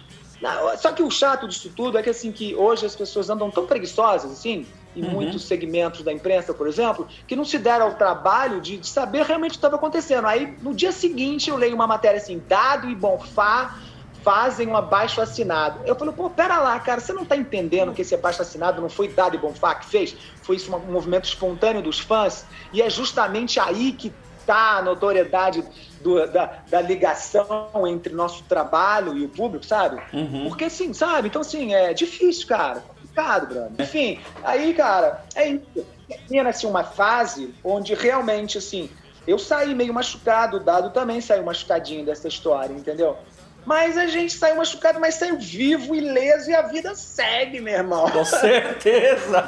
Só 0.78 0.92
que 0.92 1.04
o 1.04 1.12
chato 1.12 1.48
disso 1.48 1.72
tudo 1.76 1.98
é 1.98 2.04
que 2.04 2.10
assim 2.10 2.32
que 2.32 2.56
hoje 2.56 2.86
as 2.86 2.96
pessoas 2.96 3.30
andam 3.30 3.52
tão 3.52 3.68
preguiçosas 3.68 4.32
assim, 4.32 4.66
em 4.96 5.04
uhum. 5.04 5.12
muitos 5.12 5.46
segmentos 5.46 6.04
da 6.04 6.12
imprensa, 6.12 6.54
por 6.54 6.68
exemplo, 6.68 7.08
que 7.28 7.36
não 7.36 7.46
se 7.46 7.60
deram 7.60 7.86
ao 7.88 7.94
trabalho 7.94 8.60
de, 8.60 8.78
de 8.78 8.88
saber 8.88 9.24
realmente 9.24 9.52
o 9.52 9.54
que 9.54 9.58
estava 9.58 9.76
acontecendo. 9.76 10.26
Aí 10.26 10.58
no 10.62 10.74
dia 10.74 10.92
seguinte 10.92 11.50
eu 11.50 11.56
leio 11.56 11.76
uma 11.76 11.88
matéria 11.88 12.18
assim, 12.18 12.42
dado 12.48 12.90
e 12.90 12.96
Bonfá 12.96 13.78
fazem 14.24 14.68
um 14.68 14.76
abaixo 14.76 15.22
assinado. 15.22 15.80
Eu 15.86 15.96
falo, 15.96 16.14
pô, 16.14 16.30
pera 16.30 16.60
lá, 16.60 16.80
cara, 16.80 17.00
você 17.00 17.14
não 17.14 17.26
tá 17.26 17.36
entendendo 17.36 17.94
que 17.94 18.02
esse 18.02 18.14
abaixo 18.14 18.42
assinado 18.42 18.82
não 18.82 18.90
foi 18.90 19.08
dado 19.08 19.36
e 19.36 19.40
Bonfá 19.40 19.76
que 19.76 19.86
fez? 19.88 20.16
Foi 20.42 20.56
isso 20.56 20.74
um 20.76 20.92
movimento 20.92 21.26
espontâneo 21.26 21.82
dos 21.82 22.00
fãs? 22.00 22.46
E 22.72 22.82
é 22.82 22.90
justamente 22.90 23.60
aí 23.60 23.92
que 23.92 24.14
tá 24.46 24.78
a 24.78 24.82
notoriedade 24.82 25.64
do, 26.02 26.26
da, 26.28 26.60
da, 26.70 26.82
ligação 26.82 27.88
entre 27.88 28.14
nosso 28.14 28.44
trabalho 28.44 29.18
e 29.18 29.26
o 29.26 29.30
público, 29.30 29.66
sabe? 29.66 30.02
Uhum. 30.14 30.48
Porque 30.48 30.66
assim, 30.66 30.94
sabe? 30.94 31.28
Então, 31.28 31.42
assim, 31.42 31.74
é 31.74 31.94
difícil, 31.94 32.48
cara. 32.48 32.82
Complicado, 32.82 33.48
brother. 33.48 33.72
Enfim, 33.80 34.20
aí, 34.44 34.74
cara, 34.74 35.24
é 35.36 35.50
isso. 35.50 35.86
Assim, 36.48 36.68
uma 36.68 36.84
fase 36.84 37.54
onde 37.64 37.94
realmente, 37.94 38.58
assim, 38.58 38.90
eu 39.28 39.38
saí 39.38 39.76
meio 39.76 39.94
machucado, 39.94 40.58
o 40.58 40.60
Dado 40.60 40.90
também 40.90 41.22
saiu 41.22 41.44
machucadinho 41.44 42.06
dessa 42.06 42.28
história, 42.28 42.74
entendeu? 42.74 43.18
Mas 43.66 43.98
a 43.98 44.08
gente 44.08 44.34
saiu 44.34 44.56
machucado, 44.56 45.00
mas 45.00 45.16
saiu 45.16 45.38
vivo, 45.38 45.94
ileso 45.94 46.50
e 46.50 46.56
a 46.56 46.64
vida 46.64 46.96
segue, 46.96 47.62
meu 47.62 47.74
irmão. 47.74 48.10
Com 48.10 48.26
certeza. 48.26 49.48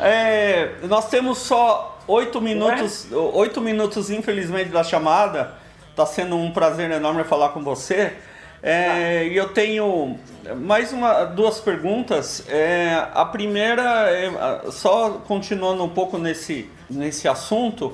É, 0.00 0.70
nós 0.84 1.08
temos 1.08 1.38
só 1.38 1.98
oito 2.06 2.40
minutos, 2.40 3.06
é? 3.12 3.14
oito 3.14 3.60
minutos, 3.60 4.10
infelizmente, 4.10 4.70
da 4.70 4.82
chamada. 4.82 5.54
Está 5.90 6.06
sendo 6.06 6.36
um 6.36 6.50
prazer 6.50 6.90
enorme 6.90 7.22
falar 7.24 7.50
com 7.50 7.62
você. 7.62 8.14
É, 8.62 9.26
e 9.26 9.36
eu 9.36 9.48
tenho 9.48 10.16
mais 10.56 10.92
uma, 10.92 11.24
duas 11.24 11.60
perguntas. 11.60 12.44
É, 12.48 13.08
a 13.12 13.24
primeira, 13.24 14.10
é, 14.10 14.70
só 14.70 15.20
continuando 15.26 15.82
um 15.84 15.88
pouco 15.88 16.16
nesse, 16.16 16.70
nesse 16.88 17.26
assunto, 17.26 17.92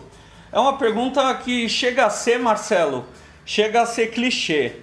é 0.52 0.58
uma 0.60 0.78
pergunta 0.78 1.34
que 1.34 1.68
chega 1.68 2.06
a 2.06 2.10
ser, 2.10 2.38
Marcelo, 2.38 3.06
chega 3.44 3.82
a 3.82 3.86
ser 3.86 4.08
clichê, 4.08 4.76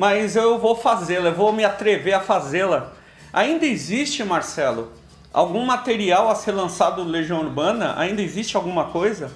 mas 0.00 0.34
eu 0.34 0.58
vou 0.58 0.74
fazê-la, 0.74 1.28
eu 1.28 1.34
vou 1.34 1.52
me 1.52 1.62
atrever 1.62 2.14
a 2.14 2.20
fazê-la. 2.20 2.94
Ainda 3.30 3.66
existe, 3.66 4.24
Marcelo, 4.24 4.90
algum 5.30 5.62
material 5.62 6.30
a 6.30 6.34
ser 6.34 6.52
lançado 6.52 7.04
no 7.04 7.10
Legião 7.10 7.40
Urbana? 7.40 7.94
Ainda 7.98 8.22
existe 8.22 8.56
alguma 8.56 8.86
coisa? 8.86 9.30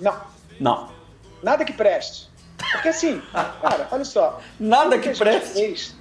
Não. 0.00 0.18
Não. 0.58 0.88
Nada 1.42 1.62
que 1.62 1.74
preste. 1.74 2.30
Porque 2.72 2.88
assim, 2.88 3.20
cara, 3.60 3.86
olha 3.90 4.04
só. 4.06 4.40
Nada 4.58 4.98
que, 4.98 5.10
que 5.10 5.18
preste. 5.18 5.52
Fez, 5.52 5.96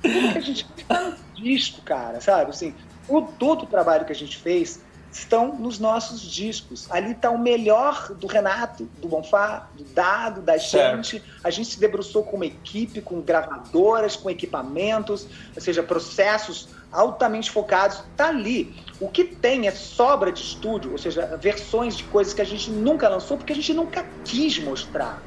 tudo 0.00 0.32
que 0.32 0.38
a 0.38 0.40
gente 0.40 0.64
fez 0.64 0.86
tá 0.86 1.00
no 1.02 1.16
disco, 1.34 1.82
cara, 1.82 2.20
sabe? 2.20 2.50
Assim, 2.50 2.72
o, 3.08 3.20
todo 3.20 3.64
o 3.64 3.66
trabalho 3.66 4.04
que 4.04 4.12
a 4.12 4.14
gente 4.14 4.36
fez 4.36 4.80
estão 5.10 5.56
nos 5.56 5.78
nossos 5.78 6.20
discos. 6.20 6.90
Ali 6.90 7.12
está 7.12 7.30
o 7.30 7.38
melhor 7.38 8.14
do 8.14 8.26
Renato, 8.26 8.88
do 8.98 9.08
Bonfá, 9.08 9.68
do 9.74 9.84
Dado, 9.84 10.42
da 10.42 10.56
gente. 10.56 11.22
A 11.42 11.50
gente 11.50 11.70
se 11.70 11.80
debruçou 11.80 12.22
com 12.24 12.36
uma 12.36 12.46
equipe, 12.46 13.00
com 13.00 13.20
gravadoras, 13.20 14.16
com 14.16 14.28
equipamentos, 14.28 15.26
ou 15.54 15.62
seja, 15.62 15.82
processos 15.82 16.68
altamente 16.92 17.50
focados. 17.50 18.02
Está 18.10 18.28
ali. 18.28 18.74
O 19.00 19.08
que 19.08 19.24
tem 19.24 19.66
é 19.66 19.70
sobra 19.70 20.32
de 20.32 20.42
estúdio, 20.42 20.92
ou 20.92 20.98
seja, 20.98 21.36
versões 21.40 21.96
de 21.96 22.04
coisas 22.04 22.34
que 22.34 22.42
a 22.42 22.46
gente 22.46 22.70
nunca 22.70 23.08
lançou 23.08 23.36
porque 23.36 23.52
a 23.52 23.56
gente 23.56 23.72
nunca 23.72 24.04
quis 24.24 24.58
mostrar. 24.58 25.22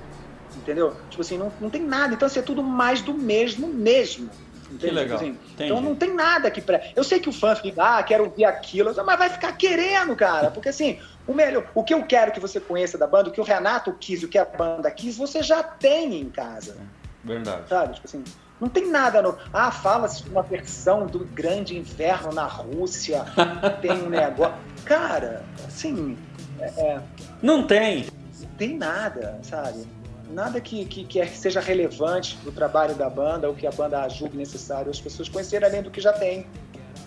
Entendeu? 0.56 0.96
Tipo 1.10 1.22
assim, 1.22 1.38
não, 1.38 1.52
não 1.60 1.70
tem 1.70 1.82
nada. 1.82 2.14
Então, 2.14 2.26
assim, 2.26 2.40
é 2.40 2.44
tudo 2.44 2.62
mais 2.62 3.02
do 3.02 3.14
mesmo 3.14 3.68
mesmo. 3.68 4.30
Entende? 4.72 4.88
Que 4.88 4.92
legal. 4.92 5.18
Assim, 5.18 5.38
então 5.60 5.82
não 5.82 5.96
tem 5.96 6.14
nada 6.14 6.48
aqui 6.48 6.62
para. 6.62 6.82
Eu 6.96 7.04
sei 7.04 7.20
que 7.20 7.30
o 7.30 7.34
fã 7.34 7.56
fica, 7.56 7.98
ah, 7.98 8.04
quero 8.04 8.24
ouvir 8.24 8.46
aquilo, 8.46 8.94
mas 9.06 9.20
vai 9.20 9.30
ficar 9.30 9.52
querendo, 9.54 10.16
cara. 10.16 10.50
Porque 10.50 10.70
assim, 10.70 11.00
o 11.28 11.34
melhor, 11.34 11.66
o 11.76 11.84
que 11.84 11.94
eu 11.94 12.04
quero 12.04 12.32
que 12.32 12.40
você 12.40 12.60
conheça 12.60 12.98
da 12.98 13.06
banda, 13.06 13.30
o 13.30 13.32
que 13.32 13.42
o 13.42 13.44
Renato 13.44 13.96
quis, 14.00 14.24
o 14.24 14.28
que 14.28 14.38
a 14.38 14.46
banda 14.46 14.90
quis, 14.90 15.18
você 15.18 15.44
já 15.44 15.62
tem 15.62 16.20
em 16.20 16.30
casa. 16.30 16.78
Verdade. 17.24 17.68
Sabe? 17.68 17.94
Tipo 17.96 18.08
assim, 18.08 18.24
não 18.60 18.70
tem 18.70 18.90
nada 18.90 19.22
no. 19.22 19.38
Ah, 19.52 19.72
fala-se 19.72 20.24
de 20.24 20.30
uma 20.30 20.42
versão 20.42 21.06
do 21.06 21.20
Grande 21.20 21.78
Inverno 21.78 22.32
na 22.32 22.46
Rússia. 22.46 23.26
tem 23.82 23.92
um 23.92 24.10
negócio. 24.10 24.56
Cara, 24.86 25.44
assim. 25.68 26.18
É, 26.60 26.66
é... 26.66 27.02
Não 27.42 27.68
tem. 27.68 28.06
Não 28.40 28.50
tem 28.58 28.78
nada, 28.78 29.40
sabe? 29.44 29.86
Nada 30.32 30.60
que, 30.62 30.86
que, 30.86 31.04
que, 31.04 31.28
seja 31.38 31.60
relevante 31.60 32.38
para 32.38 32.50
o 32.50 32.52
trabalho 32.52 32.96
da 32.96 33.10
banda 33.10 33.48
ou 33.48 33.56
que 33.56 33.68
a 33.68 33.72
banda 33.72 34.08
julgue 34.10 34.38
necessário 34.38 34.90
as 34.90 35.00
pessoas 35.00 35.30
conhecerem 35.30 35.68
além 35.68 35.82
do 35.82 35.92
que 35.92 36.02
já 36.02 36.14
tem. 36.14 36.46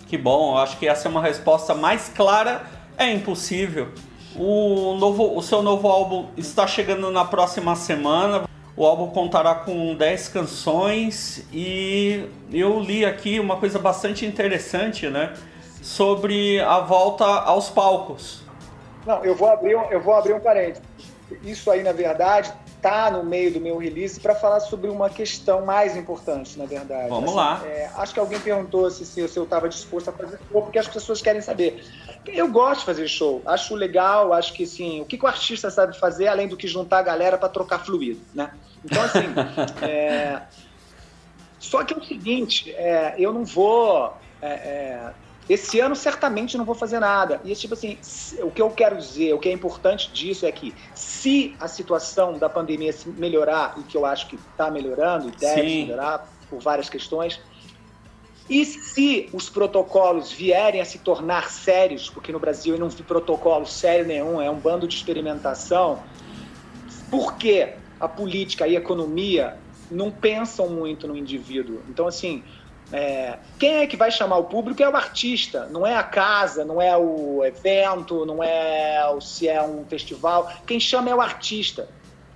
Que 0.07 0.17
bom, 0.17 0.53
eu 0.53 0.57
acho 0.59 0.77
que 0.77 0.87
essa 0.87 1.07
é 1.07 1.11
uma 1.11 1.21
resposta 1.21 1.73
mais 1.73 2.09
clara. 2.09 2.63
É 2.97 3.11
impossível. 3.11 3.89
O, 4.35 4.95
novo, 4.99 5.37
o 5.37 5.41
seu 5.41 5.61
novo 5.61 5.87
álbum 5.87 6.27
está 6.37 6.67
chegando 6.67 7.09
na 7.09 7.25
próxima 7.25 7.75
semana. 7.75 8.47
O 8.77 8.85
álbum 8.85 9.07
contará 9.07 9.55
com 9.55 9.95
10 9.95 10.27
canções 10.29 11.45
e 11.51 12.27
eu 12.51 12.79
li 12.79 13.05
aqui 13.05 13.39
uma 13.39 13.55
coisa 13.55 13.79
bastante 13.79 14.25
interessante, 14.25 15.09
né? 15.09 15.33
Sobre 15.81 16.59
a 16.59 16.79
volta 16.79 17.25
aos 17.25 17.69
palcos. 17.69 18.43
Não, 19.05 19.23
eu 19.23 19.35
vou 19.35 19.47
abrir, 19.47 19.71
eu 19.71 20.01
vou 20.01 20.13
abrir 20.13 20.33
um 20.33 20.39
parênteses. 20.39 20.83
Isso 21.43 21.71
aí, 21.71 21.83
na 21.83 21.93
verdade, 21.93 22.51
está 22.85 23.09
no 23.09 23.23
meio 23.23 23.51
do 23.51 23.59
meu 23.59 23.77
release 23.79 24.19
para 24.19 24.35
falar 24.35 24.59
sobre 24.59 24.89
uma 24.91 25.09
questão 25.09 25.65
mais 25.65 25.97
importante, 25.97 26.57
na 26.57 26.65
verdade. 26.65 27.09
Vamos 27.09 27.29
assim, 27.29 27.37
lá. 27.37 27.61
É, 27.65 27.89
acho 27.95 28.13
que 28.13 28.19
alguém 28.19 28.39
perguntou 28.39 28.89
se, 28.91 29.03
se 29.05 29.19
eu 29.19 29.43
estava 29.43 29.67
disposto 29.67 30.09
a 30.09 30.13
fazer 30.13 30.37
show, 30.51 30.61
porque 30.61 30.77
as 30.77 30.87
pessoas 30.87 31.19
querem 31.19 31.41
saber. 31.41 31.83
Eu 32.27 32.47
gosto 32.51 32.81
de 32.81 32.85
fazer 32.85 33.07
show, 33.07 33.41
acho 33.45 33.73
legal, 33.73 34.31
acho 34.33 34.53
que 34.53 34.63
assim, 34.63 35.01
o 35.01 35.05
que, 35.05 35.17
que 35.17 35.25
o 35.25 35.27
artista 35.27 35.71
sabe 35.71 35.97
fazer 35.97 36.27
além 36.27 36.47
do 36.47 36.55
que 36.55 36.67
juntar 36.67 36.99
a 36.99 37.03
galera 37.03 37.37
para 37.37 37.49
trocar 37.49 37.83
fluido, 37.83 38.21
né? 38.33 38.51
Então, 38.83 39.01
assim, 39.01 39.25
é... 39.83 40.43
só 41.59 41.83
que 41.83 41.93
é 41.93 41.97
o 41.97 42.03
seguinte, 42.03 42.71
é, 42.71 43.15
eu 43.17 43.33
não 43.33 43.43
vou 43.43 44.13
é, 44.41 44.47
é 44.47 45.11
esse 45.49 45.79
ano 45.79 45.95
certamente 45.95 46.57
não 46.57 46.65
vou 46.65 46.75
fazer 46.75 46.99
nada. 46.99 47.39
E 47.43 47.53
tipo 47.55 47.75
assim, 47.75 47.97
o 48.41 48.49
que 48.49 48.61
eu 48.61 48.71
quero 48.71 48.97
dizer, 48.97 49.33
o 49.33 49.39
que 49.39 49.49
é 49.49 49.51
importante 49.51 50.11
disso 50.11 50.45
é 50.45 50.51
que 50.51 50.73
se 50.93 51.55
a 51.59 51.67
situação 51.67 52.37
da 52.37 52.49
pandemia 52.49 52.91
se 52.91 53.07
melhorar, 53.09 53.75
e 53.77 53.83
que 53.83 53.95
eu 53.95 54.05
acho 54.05 54.27
que 54.27 54.35
está 54.35 54.71
melhorando, 54.71 55.27
e 55.27 55.31
deve 55.31 55.69
Sim. 55.69 55.83
melhorar 55.83 56.27
por 56.49 56.59
várias 56.59 56.89
questões, 56.89 57.39
e 58.49 58.63
se 58.63 59.29
os 59.33 59.49
protocolos 59.49 60.31
vierem 60.31 60.79
a 60.79 60.85
se 60.85 60.99
tornar 60.99 61.49
sérios, 61.49 62.09
porque 62.09 62.31
no 62.31 62.39
Brasil 62.39 62.75
eu 62.75 62.79
não 62.79 62.89
vi 62.89 63.01
protocolo 63.01 63.65
sério 63.65 64.05
nenhum, 64.05 64.39
é 64.41 64.49
um 64.49 64.59
bando 64.59 64.87
de 64.87 64.95
experimentação, 64.95 66.03
porque 67.09 67.73
a 67.99 68.07
política 68.07 68.67
e 68.67 68.75
a 68.75 68.79
economia 68.79 69.57
não 69.89 70.11
pensam 70.11 70.69
muito 70.69 71.07
no 71.07 71.15
indivíduo. 71.15 71.81
Então, 71.89 72.07
assim, 72.07 72.43
é, 72.91 73.37
quem 73.57 73.77
é 73.77 73.87
que 73.87 73.97
vai 73.97 74.11
chamar 74.11 74.37
o 74.37 74.43
público 74.43 74.81
é 74.81 74.89
o 74.89 74.95
artista, 74.95 75.67
não 75.71 75.85
é 75.85 75.95
a 75.95 76.03
casa, 76.03 76.63
não 76.63 76.81
é 76.81 76.95
o 76.95 77.43
evento, 77.43 78.25
não 78.25 78.43
é 78.43 79.03
o, 79.09 79.19
se 79.19 79.47
é 79.47 79.61
um 79.61 79.85
festival. 79.85 80.51
Quem 80.65 80.79
chama 80.79 81.09
é 81.09 81.15
o 81.15 81.21
artista. 81.21 81.87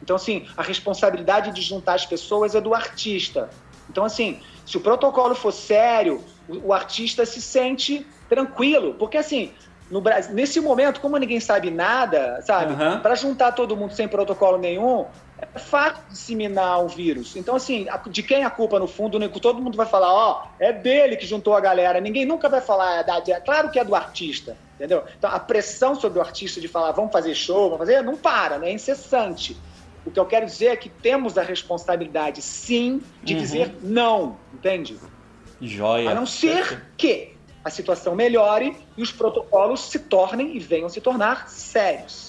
Então, 0.02 0.16
assim, 0.16 0.48
a 0.58 0.64
responsabilidade 0.64 1.52
de 1.52 1.62
juntar 1.62 1.94
as 1.94 2.06
pessoas 2.06 2.56
é 2.56 2.62
do 2.62 2.74
artista. 2.74 3.50
Então, 3.90 4.04
assim, 4.04 4.40
se 4.66 4.78
o 4.78 4.80
protocolo 4.80 5.36
for 5.36 5.52
sério, 5.52 6.24
o, 6.48 6.68
o 6.70 6.74
artista 6.74 7.26
se 7.26 7.42
sente 7.42 8.06
tranquilo, 8.28 8.96
porque 8.96 9.18
assim, 9.18 9.52
no 9.90 10.02
Brasil, 10.02 10.34
nesse 10.34 10.62
momento, 10.62 11.02
como 11.02 11.18
ninguém 11.18 11.40
sabe 11.40 11.72
nada, 11.72 12.42
sabe, 12.44 12.74
uhum. 12.74 13.00
para 13.00 13.16
juntar 13.16 13.52
todo 13.54 13.76
mundo 13.76 13.94
sem 13.94 14.08
protocolo 14.08 14.58
nenhum, 14.58 15.06
é 15.42 15.60
fácil 15.60 16.04
disseminar 16.10 16.84
o 16.84 16.88
vírus. 16.88 17.36
Então, 17.36 17.56
assim, 17.56 17.88
de 18.08 18.24
quem 18.24 18.42
é 18.42 18.46
a 18.46 18.50
culpa 18.50 18.80
no 18.80 18.88
fundo, 18.88 19.18
né, 19.18 19.28
todo 19.28 19.62
mundo 19.62 19.78
vai 19.78 19.86
falar, 19.86 20.14
ó, 20.14 20.44
oh, 20.44 20.48
é 20.60 20.74
dele 20.74 21.16
que 21.16 21.26
juntou 21.26 21.56
a 21.56 21.60
galera. 21.60 22.02
Ninguém 22.02 22.26
nunca 22.26 22.50
vai 22.50 22.62
falar, 22.62 23.06
é, 23.08 23.32
é 23.32 23.40
claro 23.40 23.70
que 23.72 23.80
é 23.80 23.84
do 23.84 23.96
artista, 23.96 24.58
entendeu? 24.76 25.04
Então, 25.18 25.30
a 25.30 25.40
pressão 25.40 25.96
sobre 25.96 26.20
o 26.20 26.22
artista 26.22 26.60
de 26.60 26.68
falar, 26.68 26.92
vamos 26.92 27.12
fazer 27.12 27.34
show, 27.36 27.70
vamos 27.70 27.80
fazer, 27.80 28.02
não 28.02 28.18
para, 28.18 28.58
né? 28.58 28.70
É 28.70 28.74
incessante. 28.74 29.56
O 30.06 30.12
que 30.12 30.20
eu 30.20 30.26
quero 30.26 30.46
dizer 30.46 30.68
é 30.68 30.76
que 30.76 30.90
temos 30.90 31.38
a 31.38 31.42
responsabilidade, 31.42 32.42
sim, 32.42 33.02
de 33.24 33.34
uhum. 33.34 33.40
dizer 33.40 33.76
não, 33.82 34.38
entende? 34.54 34.98
Joia. 35.62 36.10
A 36.10 36.16
não 36.16 36.26
ser 36.26 36.84
que 36.98 37.34
a 37.64 37.70
situação 37.70 38.16
melhore 38.16 38.76
e 38.98 39.02
os 39.02 39.12
protocolos 39.12 39.82
se 39.82 40.00
tornem 40.00 40.56
e 40.56 40.60
venham 40.60 40.90
se 40.90 41.02
tornar 41.02 41.50
sérios. 41.50 42.29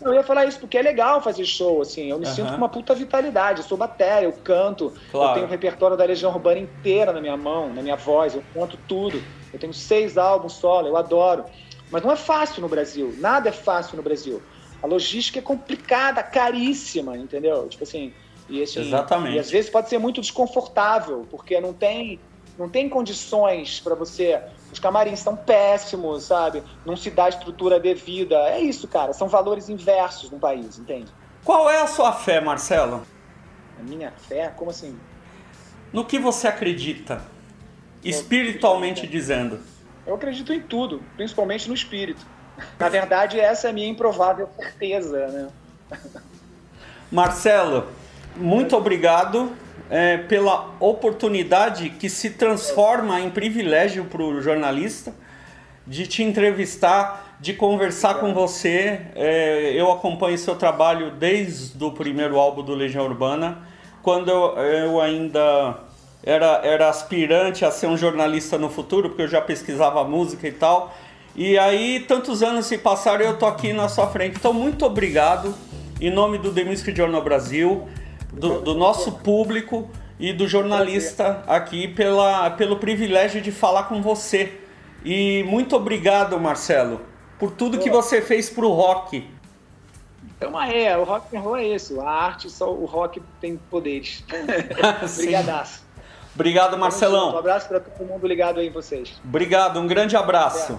Eu 0.00 0.12
ia 0.12 0.22
falar 0.22 0.44
isso 0.44 0.58
porque 0.58 0.76
é 0.76 0.82
legal 0.82 1.22
fazer 1.22 1.44
show, 1.44 1.80
assim. 1.80 2.10
Eu 2.10 2.18
me 2.18 2.26
uhum. 2.26 2.34
sinto 2.34 2.50
com 2.50 2.56
uma 2.56 2.68
puta 2.68 2.94
vitalidade. 2.94 3.60
Eu 3.60 3.66
sou 3.66 3.78
bateria, 3.78 4.28
eu 4.28 4.32
canto. 4.32 4.92
Claro. 5.10 5.30
Eu 5.30 5.34
tenho 5.34 5.46
o 5.46 5.50
repertório 5.50 5.96
da 5.96 6.04
Legião 6.04 6.30
Urbana 6.32 6.58
inteira 6.58 7.12
na 7.12 7.20
minha 7.20 7.36
mão, 7.36 7.72
na 7.72 7.82
minha 7.82 7.96
voz. 7.96 8.34
Eu 8.34 8.42
canto 8.52 8.78
tudo. 8.86 9.22
Eu 9.52 9.58
tenho 9.58 9.72
seis 9.72 10.18
álbuns 10.18 10.54
solo, 10.54 10.88
eu 10.88 10.96
adoro. 10.96 11.44
Mas 11.90 12.02
não 12.02 12.10
é 12.10 12.16
fácil 12.16 12.60
no 12.60 12.68
Brasil. 12.68 13.14
Nada 13.18 13.48
é 13.48 13.52
fácil 13.52 13.96
no 13.96 14.02
Brasil. 14.02 14.42
A 14.82 14.86
logística 14.86 15.38
é 15.38 15.42
complicada, 15.42 16.22
caríssima, 16.22 17.16
entendeu? 17.16 17.66
Tipo 17.68 17.84
assim. 17.84 18.12
E, 18.48 18.62
assim, 18.62 18.80
Exatamente. 18.80 19.36
E 19.36 19.38
às 19.38 19.50
vezes 19.50 19.70
pode 19.70 19.88
ser 19.88 19.98
muito 19.98 20.20
desconfortável, 20.20 21.26
porque 21.30 21.60
não 21.60 21.72
tem 21.72 22.20
não 22.58 22.68
tem 22.68 22.88
condições 22.88 23.80
para 23.80 23.94
você. 23.94 24.40
Os 24.72 24.78
camarins 24.78 25.18
estão 25.18 25.36
péssimos, 25.36 26.24
sabe? 26.24 26.62
Não 26.84 26.96
se 26.96 27.10
dá 27.10 27.28
estrutura 27.28 27.78
devida. 27.78 28.36
É 28.48 28.60
isso, 28.60 28.88
cara. 28.88 29.12
São 29.12 29.28
valores 29.28 29.68
inversos 29.68 30.30
no 30.30 30.38
país, 30.38 30.78
entende? 30.78 31.12
Qual 31.44 31.70
é 31.70 31.80
a 31.80 31.86
sua 31.86 32.12
fé, 32.12 32.40
Marcelo? 32.40 33.02
A 33.78 33.82
minha 33.82 34.10
fé? 34.10 34.48
Como 34.56 34.70
assim? 34.70 34.98
No 35.92 36.04
que 36.04 36.18
você 36.18 36.48
acredita? 36.48 37.22
Espiritualmente 38.02 39.06
dizendo. 39.06 39.60
Eu 40.06 40.14
acredito 40.14 40.52
em 40.52 40.60
tudo, 40.60 41.02
principalmente 41.16 41.68
no 41.68 41.74
espírito. 41.74 42.24
Na 42.78 42.88
verdade, 42.88 43.38
essa 43.38 43.66
é 43.66 43.70
a 43.70 43.72
minha 43.72 43.88
improvável 43.88 44.48
certeza, 44.56 45.26
né? 45.28 45.48
Marcelo, 47.10 47.88
muito 48.34 48.76
obrigado 48.76 49.54
é, 49.90 50.16
pela 50.16 50.74
oportunidade 50.80 51.90
que 51.90 52.08
se 52.08 52.30
transforma 52.30 53.20
em 53.20 53.30
privilégio 53.30 54.04
para 54.04 54.22
o 54.22 54.40
jornalista 54.40 55.14
de 55.86 56.06
te 56.06 56.22
entrevistar, 56.22 57.36
de 57.40 57.54
conversar 57.54 58.14
com 58.14 58.34
você. 58.34 59.00
É, 59.14 59.72
eu 59.74 59.90
acompanho 59.92 60.36
seu 60.36 60.56
trabalho 60.56 61.12
desde 61.12 61.82
o 61.82 61.92
primeiro 61.92 62.38
álbum 62.38 62.62
do 62.62 62.74
Legião 62.74 63.04
Urbana. 63.04 63.58
quando 64.02 64.30
eu, 64.30 64.56
eu 64.58 65.00
ainda 65.00 65.78
era, 66.22 66.60
era 66.64 66.88
aspirante 66.88 67.64
a 67.64 67.70
ser 67.70 67.86
um 67.86 67.96
jornalista 67.96 68.58
no 68.58 68.68
futuro, 68.68 69.10
porque 69.10 69.22
eu 69.22 69.28
já 69.28 69.40
pesquisava 69.40 70.02
música 70.02 70.48
e 70.48 70.52
tal. 70.52 70.92
E 71.36 71.56
aí, 71.56 72.00
tantos 72.00 72.42
anos 72.42 72.66
se 72.66 72.78
passaram 72.78 73.22
e 73.22 73.26
eu 73.26 73.38
tô 73.38 73.46
aqui 73.46 73.72
na 73.72 73.88
sua 73.88 74.08
frente. 74.08 74.36
Então, 74.36 74.52
muito 74.52 74.84
obrigado, 74.84 75.54
em 76.00 76.10
nome 76.10 76.38
do 76.38 76.52
The 76.52 76.64
Music 76.64 76.96
Journal 76.96 77.22
Brasil, 77.22 77.86
do, 78.36 78.60
do 78.60 78.74
nosso 78.74 79.12
público 79.12 79.90
e 80.18 80.32
do 80.32 80.46
jornalista 80.46 81.42
aqui 81.46 81.88
pela, 81.88 82.50
pelo 82.50 82.76
privilégio 82.76 83.40
de 83.40 83.50
falar 83.50 83.84
com 83.84 84.00
você. 84.02 84.60
E 85.04 85.42
muito 85.44 85.76
obrigado, 85.76 86.38
Marcelo, 86.38 87.02
por 87.38 87.50
tudo 87.50 87.78
que 87.78 87.90
você 87.90 88.20
fez 88.20 88.50
pro 88.50 88.70
rock. 88.70 89.28
Então, 90.36 90.60
é, 90.60 90.96
o 90.96 91.04
rock 91.04 91.34
and 91.34 91.40
roll 91.40 91.56
é 91.56 91.64
isso. 91.64 92.00
A 92.00 92.10
arte, 92.10 92.50
só 92.50 92.70
o 92.70 92.84
rock 92.84 93.22
tem 93.40 93.56
poderes. 93.56 94.24
Obrigadaço. 95.14 95.86
Obrigado, 96.34 96.76
Marcelão. 96.76 97.34
Um 97.34 97.38
abraço 97.38 97.66
para 97.66 97.80
todo 97.80 98.06
mundo 98.06 98.26
ligado 98.26 98.60
aí 98.60 98.66
em 98.66 98.70
vocês. 98.70 99.14
Obrigado, 99.24 99.80
um 99.80 99.86
grande 99.86 100.16
abraço. 100.16 100.78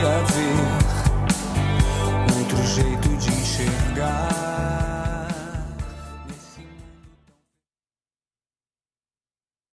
reality. 0.00 0.79